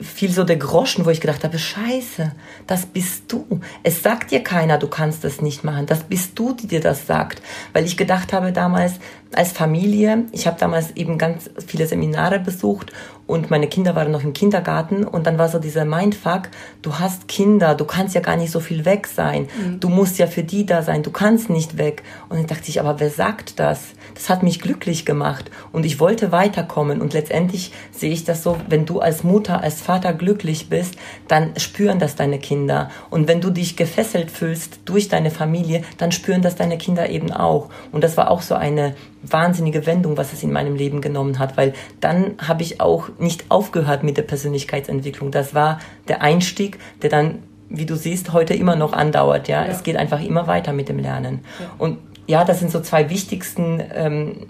fiel 0.01 0.31
so 0.31 0.43
der 0.43 0.57
Groschen, 0.57 1.05
wo 1.05 1.09
ich 1.09 1.21
gedacht 1.21 1.43
habe, 1.43 1.57
scheiße, 1.57 2.31
das 2.67 2.85
bist 2.85 3.23
du. 3.27 3.59
Es 3.83 4.01
sagt 4.03 4.31
dir 4.31 4.43
keiner, 4.43 4.77
du 4.77 4.87
kannst 4.87 5.23
das 5.23 5.41
nicht 5.41 5.63
machen. 5.63 5.85
Das 5.85 6.03
bist 6.03 6.37
du, 6.37 6.53
die 6.53 6.67
dir 6.67 6.79
das 6.79 7.07
sagt. 7.07 7.41
Weil 7.73 7.85
ich 7.85 7.97
gedacht 7.97 8.33
habe 8.33 8.51
damals, 8.51 8.93
als 9.33 9.51
Familie. 9.51 10.25
Ich 10.31 10.47
habe 10.47 10.59
damals 10.59 10.91
eben 10.95 11.17
ganz 11.17 11.49
viele 11.65 11.87
Seminare 11.87 12.39
besucht 12.39 12.91
und 13.25 13.49
meine 13.49 13.67
Kinder 13.67 13.95
waren 13.95 14.11
noch 14.11 14.23
im 14.23 14.33
Kindergarten 14.33 15.05
und 15.05 15.25
dann 15.25 15.37
war 15.37 15.47
so 15.47 15.59
dieser 15.59 15.85
Mindfuck, 15.85 16.49
du 16.81 16.99
hast 16.99 17.27
Kinder, 17.27 17.73
du 17.73 17.85
kannst 17.85 18.15
ja 18.15 18.21
gar 18.21 18.35
nicht 18.35 18.51
so 18.51 18.59
viel 18.59 18.85
weg 18.85 19.07
sein, 19.07 19.47
mhm. 19.57 19.79
du 19.79 19.89
musst 19.89 20.17
ja 20.17 20.27
für 20.27 20.43
die 20.43 20.65
da 20.65 20.81
sein, 20.81 21.03
du 21.03 21.11
kannst 21.11 21.49
nicht 21.49 21.77
weg. 21.77 22.03
Und 22.29 22.37
dann 22.37 22.47
dachte 22.47 22.69
ich, 22.69 22.79
aber 22.79 22.99
wer 22.99 23.09
sagt 23.09 23.59
das? 23.59 23.93
Das 24.13 24.29
hat 24.29 24.43
mich 24.43 24.59
glücklich 24.59 25.05
gemacht 25.05 25.49
und 25.71 25.85
ich 25.85 25.99
wollte 25.99 26.31
weiterkommen 26.31 27.01
und 27.01 27.13
letztendlich 27.13 27.71
sehe 27.91 28.11
ich 28.11 28.23
das 28.23 28.43
so, 28.43 28.57
wenn 28.69 28.85
du 28.85 28.99
als 28.99 29.23
Mutter, 29.23 29.61
als 29.61 29.81
Vater 29.81 30.13
glücklich 30.13 30.69
bist, 30.69 30.95
dann 31.27 31.57
spüren 31.57 31.99
das 31.99 32.15
deine 32.15 32.39
Kinder 32.39 32.89
und 33.09 33.27
wenn 33.27 33.41
du 33.41 33.49
dich 33.49 33.75
gefesselt 33.75 34.31
fühlst 34.31 34.79
durch 34.85 35.07
deine 35.07 35.31
Familie, 35.31 35.83
dann 35.97 36.11
spüren 36.11 36.41
das 36.41 36.55
deine 36.55 36.77
Kinder 36.77 37.09
eben 37.09 37.31
auch 37.31 37.69
und 37.91 38.03
das 38.03 38.17
war 38.17 38.29
auch 38.29 38.41
so 38.41 38.55
eine 38.55 38.95
wahnsinnige 39.23 39.85
Wendung, 39.85 40.17
was 40.17 40.33
es 40.33 40.43
in 40.43 40.51
meinem 40.51 40.75
Leben 40.75 41.01
genommen 41.01 41.39
hat, 41.39 41.57
weil 41.57 41.73
dann 41.99 42.35
habe 42.39 42.61
ich 42.61 42.81
auch 42.81 43.09
nicht 43.17 43.45
aufgehört 43.49 44.03
mit 44.03 44.17
der 44.17 44.23
Persönlichkeitsentwicklung. 44.23 45.31
Das 45.31 45.55
war 45.55 45.79
der 46.07 46.21
Einstieg, 46.21 46.77
der 47.01 47.09
dann, 47.09 47.39
wie 47.69 47.85
du 47.85 47.95
siehst, 47.95 48.33
heute 48.33 48.53
immer 48.53 48.75
noch 48.75 48.93
andauert. 48.93 49.47
Ja, 49.47 49.63
ja. 49.63 49.71
es 49.71 49.83
geht 49.83 49.95
einfach 49.95 50.21
immer 50.21 50.47
weiter 50.47 50.73
mit 50.73 50.89
dem 50.89 50.99
Lernen. 50.99 51.39
Ja. 51.59 51.71
Und 51.77 51.97
ja, 52.27 52.43
das 52.45 52.59
sind 52.59 52.71
so 52.71 52.81
zwei 52.81 53.09
wichtigsten 53.09 53.81
ähm, 53.93 54.47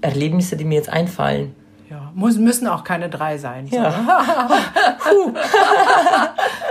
Erlebnisse, 0.00 0.56
die 0.56 0.64
mir 0.64 0.74
jetzt 0.74 0.88
einfallen. 0.88 1.54
Muss, 2.18 2.38
müssen 2.38 2.66
auch 2.66 2.82
keine 2.82 3.10
drei 3.10 3.36
sein. 3.36 3.66
Ja, 3.66 3.92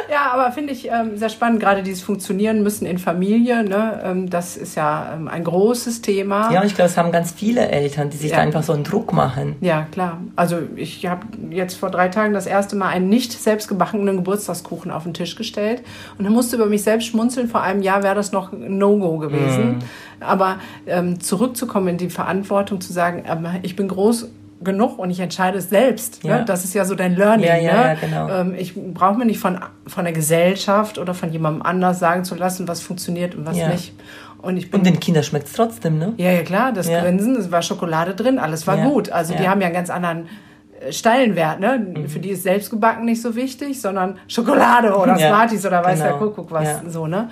ja 0.09 0.31
aber 0.33 0.51
finde 0.51 0.73
ich 0.73 0.89
ähm, 0.89 1.17
sehr 1.17 1.29
spannend, 1.29 1.59
gerade 1.59 1.83
dieses 1.83 2.01
Funktionieren 2.01 2.63
müssen 2.63 2.87
in 2.87 2.97
Familie. 2.97 3.63
Ne? 3.63 4.01
Ähm, 4.03 4.27
das 4.27 4.57
ist 4.57 4.73
ja 4.73 5.13
ähm, 5.13 5.27
ein 5.27 5.43
großes 5.43 6.01
Thema. 6.01 6.51
Ja, 6.51 6.61
und 6.61 6.65
ich 6.65 6.73
glaube, 6.73 6.89
es 6.89 6.97
haben 6.97 7.11
ganz 7.11 7.31
viele 7.31 7.67
Eltern, 7.67 8.09
die 8.09 8.17
sich 8.17 8.31
ja. 8.31 8.37
da 8.37 8.41
einfach 8.41 8.63
so 8.63 8.73
einen 8.73 8.83
Druck 8.83 9.13
machen. 9.13 9.55
Ja, 9.61 9.85
klar. 9.91 10.17
Also 10.35 10.57
ich 10.75 11.05
habe 11.05 11.27
jetzt 11.51 11.75
vor 11.75 11.91
drei 11.91 12.07
Tagen 12.07 12.33
das 12.33 12.47
erste 12.47 12.75
Mal 12.75 12.87
einen 12.87 13.09
nicht 13.09 13.31
selbstgebackenen 13.31 14.15
Geburtstagskuchen 14.15 14.89
auf 14.89 15.03
den 15.03 15.13
Tisch 15.13 15.35
gestellt 15.35 15.83
und 16.17 16.27
musste 16.27 16.55
über 16.55 16.65
mich 16.65 16.81
selbst 16.81 17.05
schmunzeln. 17.05 17.49
Vor 17.49 17.61
einem 17.61 17.83
Jahr 17.83 18.01
wäre 18.01 18.15
das 18.15 18.31
noch 18.31 18.51
ein 18.51 18.79
No-Go 18.79 19.19
gewesen. 19.19 19.77
Mm. 19.77 19.79
Aber 20.21 20.57
ähm, 20.87 21.19
zurückzukommen 21.19 21.89
in 21.89 21.97
die 21.99 22.09
Verantwortung, 22.09 22.81
zu 22.81 22.91
sagen, 22.91 23.25
ähm, 23.27 23.45
ich 23.61 23.75
bin 23.75 23.87
groß 23.87 24.27
genug 24.61 24.97
und 24.99 25.09
ich 25.09 25.19
entscheide 25.19 25.57
es 25.57 25.69
selbst. 25.69 26.23
Ne? 26.23 26.29
Ja. 26.29 26.37
Ne? 26.39 26.45
Das 26.45 26.63
ist 26.63 26.73
ja 26.73 26.85
so 26.85 26.95
dein 26.95 27.15
Learning. 27.15 27.45
Ja, 27.45 27.57
ja, 27.57 27.93
ne? 27.93 27.97
genau. 27.99 28.29
Ähm, 28.29 28.55
ich 28.57 28.73
brauche 28.75 29.17
mir 29.17 29.25
nicht 29.25 29.39
von, 29.39 29.59
von 29.87 30.05
der 30.05 30.13
Gesellschaft 30.13 30.97
oder 30.97 31.13
von 31.13 31.31
jemandem 31.31 31.61
anders 31.61 31.99
sagen 31.99 32.23
zu 32.23 32.35
lassen, 32.35 32.67
was 32.67 32.81
funktioniert 32.81 33.35
und 33.35 33.45
was 33.45 33.57
nicht. 33.57 33.93
Und, 34.41 34.57
ich 34.57 34.69
bin, 34.69 34.81
und 34.81 34.85
den 34.85 34.99
Kindern 34.99 35.23
schmeckt 35.23 35.47
es 35.47 35.53
trotzdem, 35.53 35.97
ne? 35.97 36.13
Ja, 36.17 36.31
ja, 36.31 36.43
klar. 36.43 36.71
Das. 36.71 36.87
Grinsen, 36.87 37.35
es 37.35 37.51
war 37.51 37.63
Schokolade 37.63 38.13
drin, 38.13 38.37
alles 38.37 38.67
war 38.67 38.77
gut. 38.77 39.09
Also 39.09 39.33
die 39.33 39.49
haben 39.49 39.59
ja 39.59 39.67
einen 39.67 39.75
ganz 39.75 39.89
anderen 39.89 40.27
äh, 40.79 40.91
Stellenwert. 40.91 41.59
Ne? 41.59 41.79
Mhm. 41.79 42.07
Für 42.07 42.19
die 42.19 42.29
ist 42.29 42.43
selbstgebacken 42.43 43.05
nicht 43.05 43.21
so 43.21 43.35
wichtig, 43.35 43.81
sondern 43.81 44.19
Schokolade 44.27 44.95
oder 44.95 45.17
Smarties 45.17 45.65
oder 45.65 45.83
weiß 45.83 45.99
genau. 45.99 46.11
der 46.11 46.19
Kuckuck 46.19 46.51
was. 46.51 46.81
So, 46.89 47.07
ne? 47.07 47.29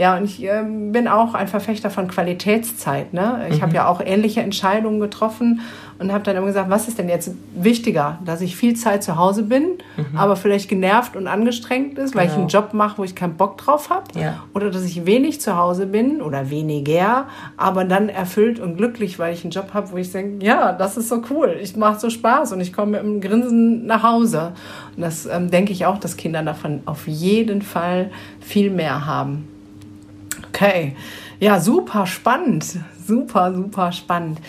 Ja, 0.00 0.16
und 0.16 0.24
ich 0.24 0.42
äh, 0.42 0.64
bin 0.64 1.08
auch 1.08 1.34
ein 1.34 1.46
Verfechter 1.46 1.90
von 1.90 2.08
Qualitätszeit. 2.08 3.12
Ne? 3.12 3.48
Ich 3.50 3.58
mhm. 3.58 3.62
habe 3.62 3.74
ja 3.74 3.86
auch 3.86 4.00
ähnliche 4.00 4.40
Entscheidungen 4.40 4.98
getroffen 4.98 5.60
und 5.98 6.10
habe 6.10 6.24
dann 6.24 6.36
immer 6.36 6.46
gesagt, 6.46 6.70
was 6.70 6.88
ist 6.88 6.98
denn 6.98 7.10
jetzt 7.10 7.32
wichtiger, 7.54 8.18
dass 8.24 8.40
ich 8.40 8.56
viel 8.56 8.74
Zeit 8.76 9.04
zu 9.04 9.18
Hause 9.18 9.42
bin, 9.42 9.76
mhm. 9.98 10.16
aber 10.16 10.36
vielleicht 10.36 10.70
genervt 10.70 11.16
und 11.16 11.26
angestrengt 11.26 11.98
ist, 11.98 12.14
weil 12.14 12.22
genau. 12.22 12.32
ich 12.32 12.38
einen 12.38 12.48
Job 12.48 12.72
mache, 12.72 12.96
wo 12.96 13.04
ich 13.04 13.14
keinen 13.14 13.36
Bock 13.36 13.58
drauf 13.58 13.90
habe, 13.90 14.18
ja. 14.18 14.42
oder 14.54 14.70
dass 14.70 14.84
ich 14.84 15.04
wenig 15.04 15.42
zu 15.42 15.58
Hause 15.58 15.84
bin 15.84 16.22
oder 16.22 16.48
weniger, 16.48 17.26
aber 17.58 17.84
dann 17.84 18.08
erfüllt 18.08 18.58
und 18.58 18.78
glücklich, 18.78 19.18
weil 19.18 19.34
ich 19.34 19.44
einen 19.44 19.50
Job 19.50 19.74
habe, 19.74 19.92
wo 19.92 19.98
ich 19.98 20.10
denke, 20.10 20.42
ja, 20.42 20.72
das 20.72 20.96
ist 20.96 21.10
so 21.10 21.20
cool, 21.28 21.58
ich 21.60 21.76
mache 21.76 22.00
so 22.00 22.08
Spaß 22.08 22.52
und 22.52 22.62
ich 22.62 22.72
komme 22.72 22.92
mit 22.92 23.00
einem 23.00 23.20
Grinsen 23.20 23.84
nach 23.84 24.02
Hause. 24.02 24.52
Und 24.96 25.02
das 25.02 25.26
ähm, 25.26 25.50
denke 25.50 25.72
ich 25.72 25.84
auch, 25.84 25.98
dass 25.98 26.16
Kinder 26.16 26.42
davon 26.42 26.80
auf 26.86 27.06
jeden 27.06 27.60
Fall 27.60 28.10
viel 28.40 28.70
mehr 28.70 29.04
haben. 29.04 29.59
Okay. 30.60 30.94
Ja, 31.38 31.58
super 31.58 32.06
spannend. 32.06 32.66
Super, 33.06 33.54
super 33.54 33.92
spannend. 33.92 34.40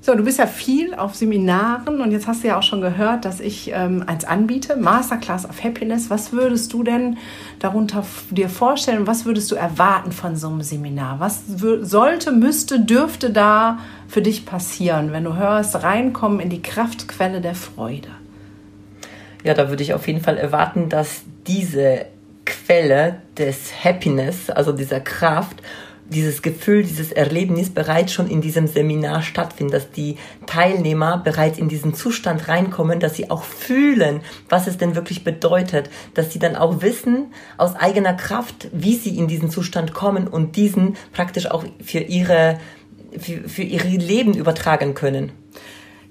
So, 0.00 0.14
du 0.14 0.22
bist 0.22 0.38
ja 0.38 0.46
viel 0.46 0.94
auf 0.94 1.16
Seminaren 1.16 2.00
und 2.00 2.12
jetzt 2.12 2.28
hast 2.28 2.44
du 2.44 2.48
ja 2.48 2.58
auch 2.58 2.62
schon 2.62 2.80
gehört, 2.80 3.24
dass 3.24 3.40
ich 3.40 3.72
ähm, 3.74 4.04
eins 4.06 4.24
anbiete, 4.24 4.76
Masterclass 4.76 5.48
of 5.48 5.64
Happiness. 5.64 6.10
Was 6.10 6.32
würdest 6.32 6.72
du 6.72 6.84
denn 6.84 7.18
darunter 7.58 8.04
dir 8.30 8.48
vorstellen? 8.48 9.08
Was 9.08 9.24
würdest 9.24 9.50
du 9.50 9.56
erwarten 9.56 10.12
von 10.12 10.36
so 10.36 10.48
einem 10.48 10.62
Seminar? 10.62 11.18
Was 11.18 11.42
sollte, 11.46 12.30
müsste, 12.30 12.78
dürfte 12.78 13.30
da 13.30 13.80
für 14.06 14.22
dich 14.22 14.46
passieren, 14.46 15.12
wenn 15.12 15.24
du 15.24 15.34
hörst, 15.34 15.82
reinkommen 15.82 16.38
in 16.38 16.50
die 16.50 16.62
Kraftquelle 16.62 17.40
der 17.40 17.56
Freude? 17.56 18.10
Ja, 19.42 19.54
da 19.54 19.68
würde 19.70 19.82
ich 19.82 19.92
auf 19.92 20.06
jeden 20.06 20.20
Fall 20.20 20.36
erwarten, 20.36 20.88
dass 20.88 21.22
diese 21.48 22.06
Quelle 22.44 23.22
des 23.36 23.84
Happiness, 23.84 24.50
also 24.50 24.72
dieser 24.72 25.00
Kraft, 25.00 25.62
dieses 26.12 26.42
Gefühl, 26.42 26.82
dieses 26.82 27.10
Erlebnis 27.12 27.70
bereits 27.70 28.12
schon 28.12 28.28
in 28.28 28.40
diesem 28.40 28.66
Seminar 28.66 29.22
stattfindet, 29.22 29.74
dass 29.74 29.90
die 29.90 30.16
Teilnehmer 30.46 31.18
bereits 31.18 31.58
in 31.58 31.68
diesen 31.68 31.94
Zustand 31.94 32.48
reinkommen, 32.48 33.00
dass 33.00 33.16
sie 33.16 33.30
auch 33.30 33.42
fühlen, 33.42 34.20
was 34.48 34.66
es 34.66 34.78
denn 34.78 34.94
wirklich 34.94 35.24
bedeutet, 35.24 35.90
dass 36.14 36.32
sie 36.32 36.38
dann 36.38 36.56
auch 36.56 36.82
wissen 36.82 37.32
aus 37.56 37.74
eigener 37.74 38.14
Kraft, 38.14 38.68
wie 38.72 38.94
sie 38.94 39.16
in 39.16 39.28
diesen 39.28 39.50
Zustand 39.50 39.94
kommen 39.94 40.28
und 40.28 40.56
diesen 40.56 40.96
praktisch 41.12 41.50
auch 41.50 41.64
für 41.82 42.00
ihre 42.00 42.58
für, 43.18 43.48
für 43.48 43.62
ihre 43.62 43.88
Leben 43.88 44.34
übertragen 44.34 44.94
können. 44.94 45.32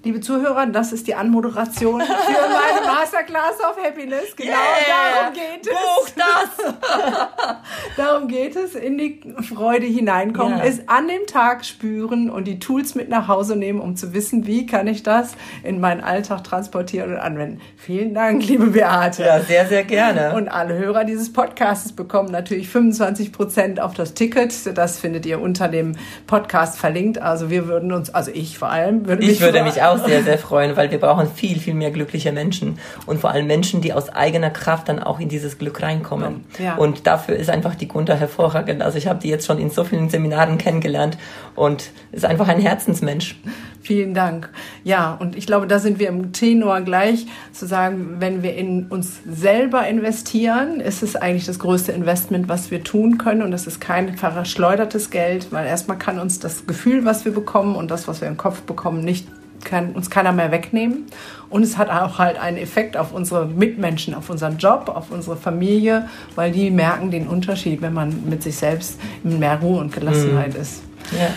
Liebe 0.03 0.19
Zuhörer, 0.19 0.65
das 0.65 0.93
ist 0.93 1.05
die 1.05 1.13
Anmoderation 1.13 2.01
für 2.01 2.07
meine 2.07 2.87
Masterclass 2.91 3.59
of 3.59 3.77
Happiness. 3.83 4.35
Genau 4.35 4.49
yeah, 4.49 5.21
darum 5.21 5.33
geht 5.35 5.67
es. 5.67 5.69
Buch 5.69 6.09
das! 6.15 7.57
darum 7.97 8.27
geht 8.27 8.55
es, 8.55 8.73
in 8.73 8.97
die 8.97 9.21
Freude 9.43 9.85
hineinkommen, 9.85 10.57
yeah. 10.57 10.65
es 10.65 10.87
an 10.87 11.07
dem 11.07 11.27
Tag 11.27 11.65
spüren 11.65 12.31
und 12.31 12.45
die 12.45 12.57
Tools 12.57 12.95
mit 12.95 13.09
nach 13.09 13.27
Hause 13.27 13.55
nehmen, 13.55 13.79
um 13.79 13.95
zu 13.95 14.11
wissen, 14.11 14.47
wie 14.47 14.65
kann 14.65 14.87
ich 14.87 15.03
das 15.03 15.35
in 15.61 15.79
meinen 15.79 16.01
Alltag 16.01 16.45
transportieren 16.45 17.11
und 17.11 17.19
anwenden. 17.19 17.61
Vielen 17.77 18.15
Dank, 18.15 18.43
liebe 18.47 18.67
Beate. 18.67 19.23
Ja, 19.23 19.39
sehr, 19.41 19.67
sehr 19.67 19.83
gerne. 19.83 20.33
Und 20.33 20.47
alle 20.47 20.79
Hörer 20.79 21.03
dieses 21.03 21.31
Podcasts 21.31 21.91
bekommen 21.91 22.31
natürlich 22.31 22.69
25 22.69 23.31
Prozent 23.31 23.79
auf 23.79 23.93
das 23.93 24.15
Ticket. 24.15 24.75
Das 24.75 24.99
findet 24.99 25.27
ihr 25.27 25.39
unter 25.39 25.67
dem 25.67 25.95
Podcast 26.25 26.79
verlinkt. 26.79 27.21
Also 27.21 27.51
wir 27.51 27.67
würden 27.67 27.91
uns, 27.91 28.09
also 28.09 28.31
ich 28.33 28.57
vor 28.57 28.69
allem, 28.69 29.05
würde 29.05 29.21
mich, 29.21 29.33
ich 29.33 29.41
würde 29.41 29.61
mich 29.61 29.83
auch 29.83 29.90
auch 29.91 30.05
sehr, 30.05 30.23
sehr 30.23 30.37
freuen, 30.37 30.75
weil 30.75 30.91
wir 30.91 30.99
brauchen 30.99 31.27
viel, 31.27 31.59
viel 31.59 31.73
mehr 31.73 31.91
glückliche 31.91 32.31
Menschen 32.31 32.79
und 33.05 33.19
vor 33.19 33.31
allem 33.31 33.47
Menschen, 33.47 33.81
die 33.81 33.93
aus 33.93 34.09
eigener 34.09 34.49
Kraft 34.49 34.89
dann 34.89 34.99
auch 35.01 35.19
in 35.19 35.29
dieses 35.29 35.57
Glück 35.57 35.81
reinkommen. 35.81 36.45
Ja. 36.59 36.75
Und 36.75 37.07
dafür 37.07 37.35
ist 37.35 37.49
einfach 37.49 37.75
die 37.75 37.87
Gunda 37.87 38.13
hervorragend. 38.13 38.81
Also 38.81 38.97
ich 38.97 39.07
habe 39.07 39.19
die 39.19 39.29
jetzt 39.29 39.45
schon 39.45 39.59
in 39.59 39.69
so 39.69 39.83
vielen 39.83 40.09
Seminaren 40.09 40.57
kennengelernt 40.57 41.17
und 41.55 41.91
ist 42.11 42.25
einfach 42.25 42.47
ein 42.47 42.59
Herzensmensch. 42.59 43.35
Vielen 43.83 44.13
Dank. 44.13 44.49
Ja, 44.83 45.17
und 45.19 45.35
ich 45.35 45.47
glaube, 45.47 45.65
da 45.65 45.79
sind 45.79 45.97
wir 45.97 46.07
im 46.07 46.33
Tenor 46.33 46.81
gleich, 46.81 47.25
zu 47.51 47.65
sagen, 47.65 48.17
wenn 48.19 48.43
wir 48.43 48.55
in 48.55 48.85
uns 48.85 49.21
selber 49.27 49.87
investieren, 49.87 50.79
ist 50.79 51.01
es 51.01 51.15
eigentlich 51.15 51.45
das 51.45 51.57
größte 51.57 51.91
Investment, 51.91 52.47
was 52.47 52.69
wir 52.69 52.83
tun 52.83 53.17
können. 53.17 53.41
Und 53.41 53.53
es 53.53 53.65
ist 53.65 53.81
kein 53.81 54.15
verschleudertes 54.17 55.09
Geld, 55.09 55.51
weil 55.51 55.65
erstmal 55.65 55.97
kann 55.97 56.19
uns 56.19 56.39
das 56.39 56.67
Gefühl, 56.67 57.05
was 57.05 57.25
wir 57.25 57.33
bekommen 57.33 57.75
und 57.75 57.89
das, 57.89 58.07
was 58.07 58.21
wir 58.21 58.27
im 58.27 58.37
Kopf 58.37 58.61
bekommen, 58.61 59.03
nicht 59.03 59.27
kann 59.63 59.93
uns 59.93 60.09
keiner 60.09 60.31
mehr 60.31 60.51
wegnehmen. 60.51 61.05
Und 61.49 61.63
es 61.63 61.77
hat 61.77 61.89
auch 61.89 62.17
halt 62.17 62.39
einen 62.39 62.57
Effekt 62.57 62.95
auf 62.95 63.13
unsere 63.13 63.45
Mitmenschen, 63.45 64.13
auf 64.13 64.29
unseren 64.29 64.57
Job, 64.57 64.89
auf 64.93 65.11
unsere 65.11 65.35
Familie, 65.35 66.07
weil 66.35 66.51
die 66.51 66.71
merken 66.71 67.11
den 67.11 67.27
Unterschied, 67.27 67.81
wenn 67.81 67.93
man 67.93 68.29
mit 68.29 68.43
sich 68.43 68.55
selbst 68.55 68.99
in 69.23 69.39
mehr 69.39 69.59
Ruhe 69.59 69.79
und 69.79 69.93
Gelassenheit 69.93 70.53
mhm. 70.53 70.61
ist. 70.61 70.81
Ja. 71.11 71.29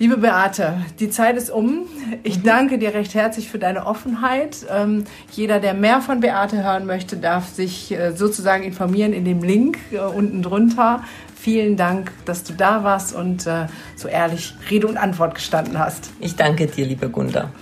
Liebe 0.00 0.16
Beate, 0.16 0.84
die 1.00 1.10
Zeit 1.10 1.36
ist 1.36 1.50
um. 1.50 1.86
Ich 2.22 2.38
mhm. 2.38 2.42
danke 2.44 2.78
dir 2.78 2.94
recht 2.94 3.14
herzlich 3.14 3.48
für 3.48 3.58
deine 3.58 3.84
Offenheit. 3.84 4.58
Ähm, 4.70 5.04
jeder, 5.32 5.58
der 5.58 5.74
mehr 5.74 6.00
von 6.00 6.20
Beate 6.20 6.62
hören 6.62 6.86
möchte, 6.86 7.16
darf 7.16 7.48
sich 7.48 7.90
äh, 7.90 8.12
sozusagen 8.12 8.62
informieren 8.62 9.12
in 9.12 9.24
dem 9.24 9.42
Link 9.42 9.78
äh, 9.90 9.98
unten 9.98 10.40
drunter. 10.40 11.02
Vielen 11.40 11.76
Dank, 11.76 12.12
dass 12.24 12.42
du 12.42 12.52
da 12.52 12.82
warst 12.82 13.14
und 13.14 13.46
äh, 13.46 13.66
so 13.94 14.08
ehrlich 14.08 14.54
Rede 14.70 14.88
und 14.88 14.96
Antwort 14.96 15.36
gestanden 15.36 15.78
hast. 15.78 16.10
Ich 16.18 16.34
danke 16.34 16.66
dir, 16.66 16.84
liebe 16.84 17.08
Gunda. 17.08 17.52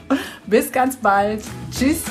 Bis 0.47 0.73
ganz 0.73 0.97
bald. 0.97 1.43
Tschüss. 1.71 2.03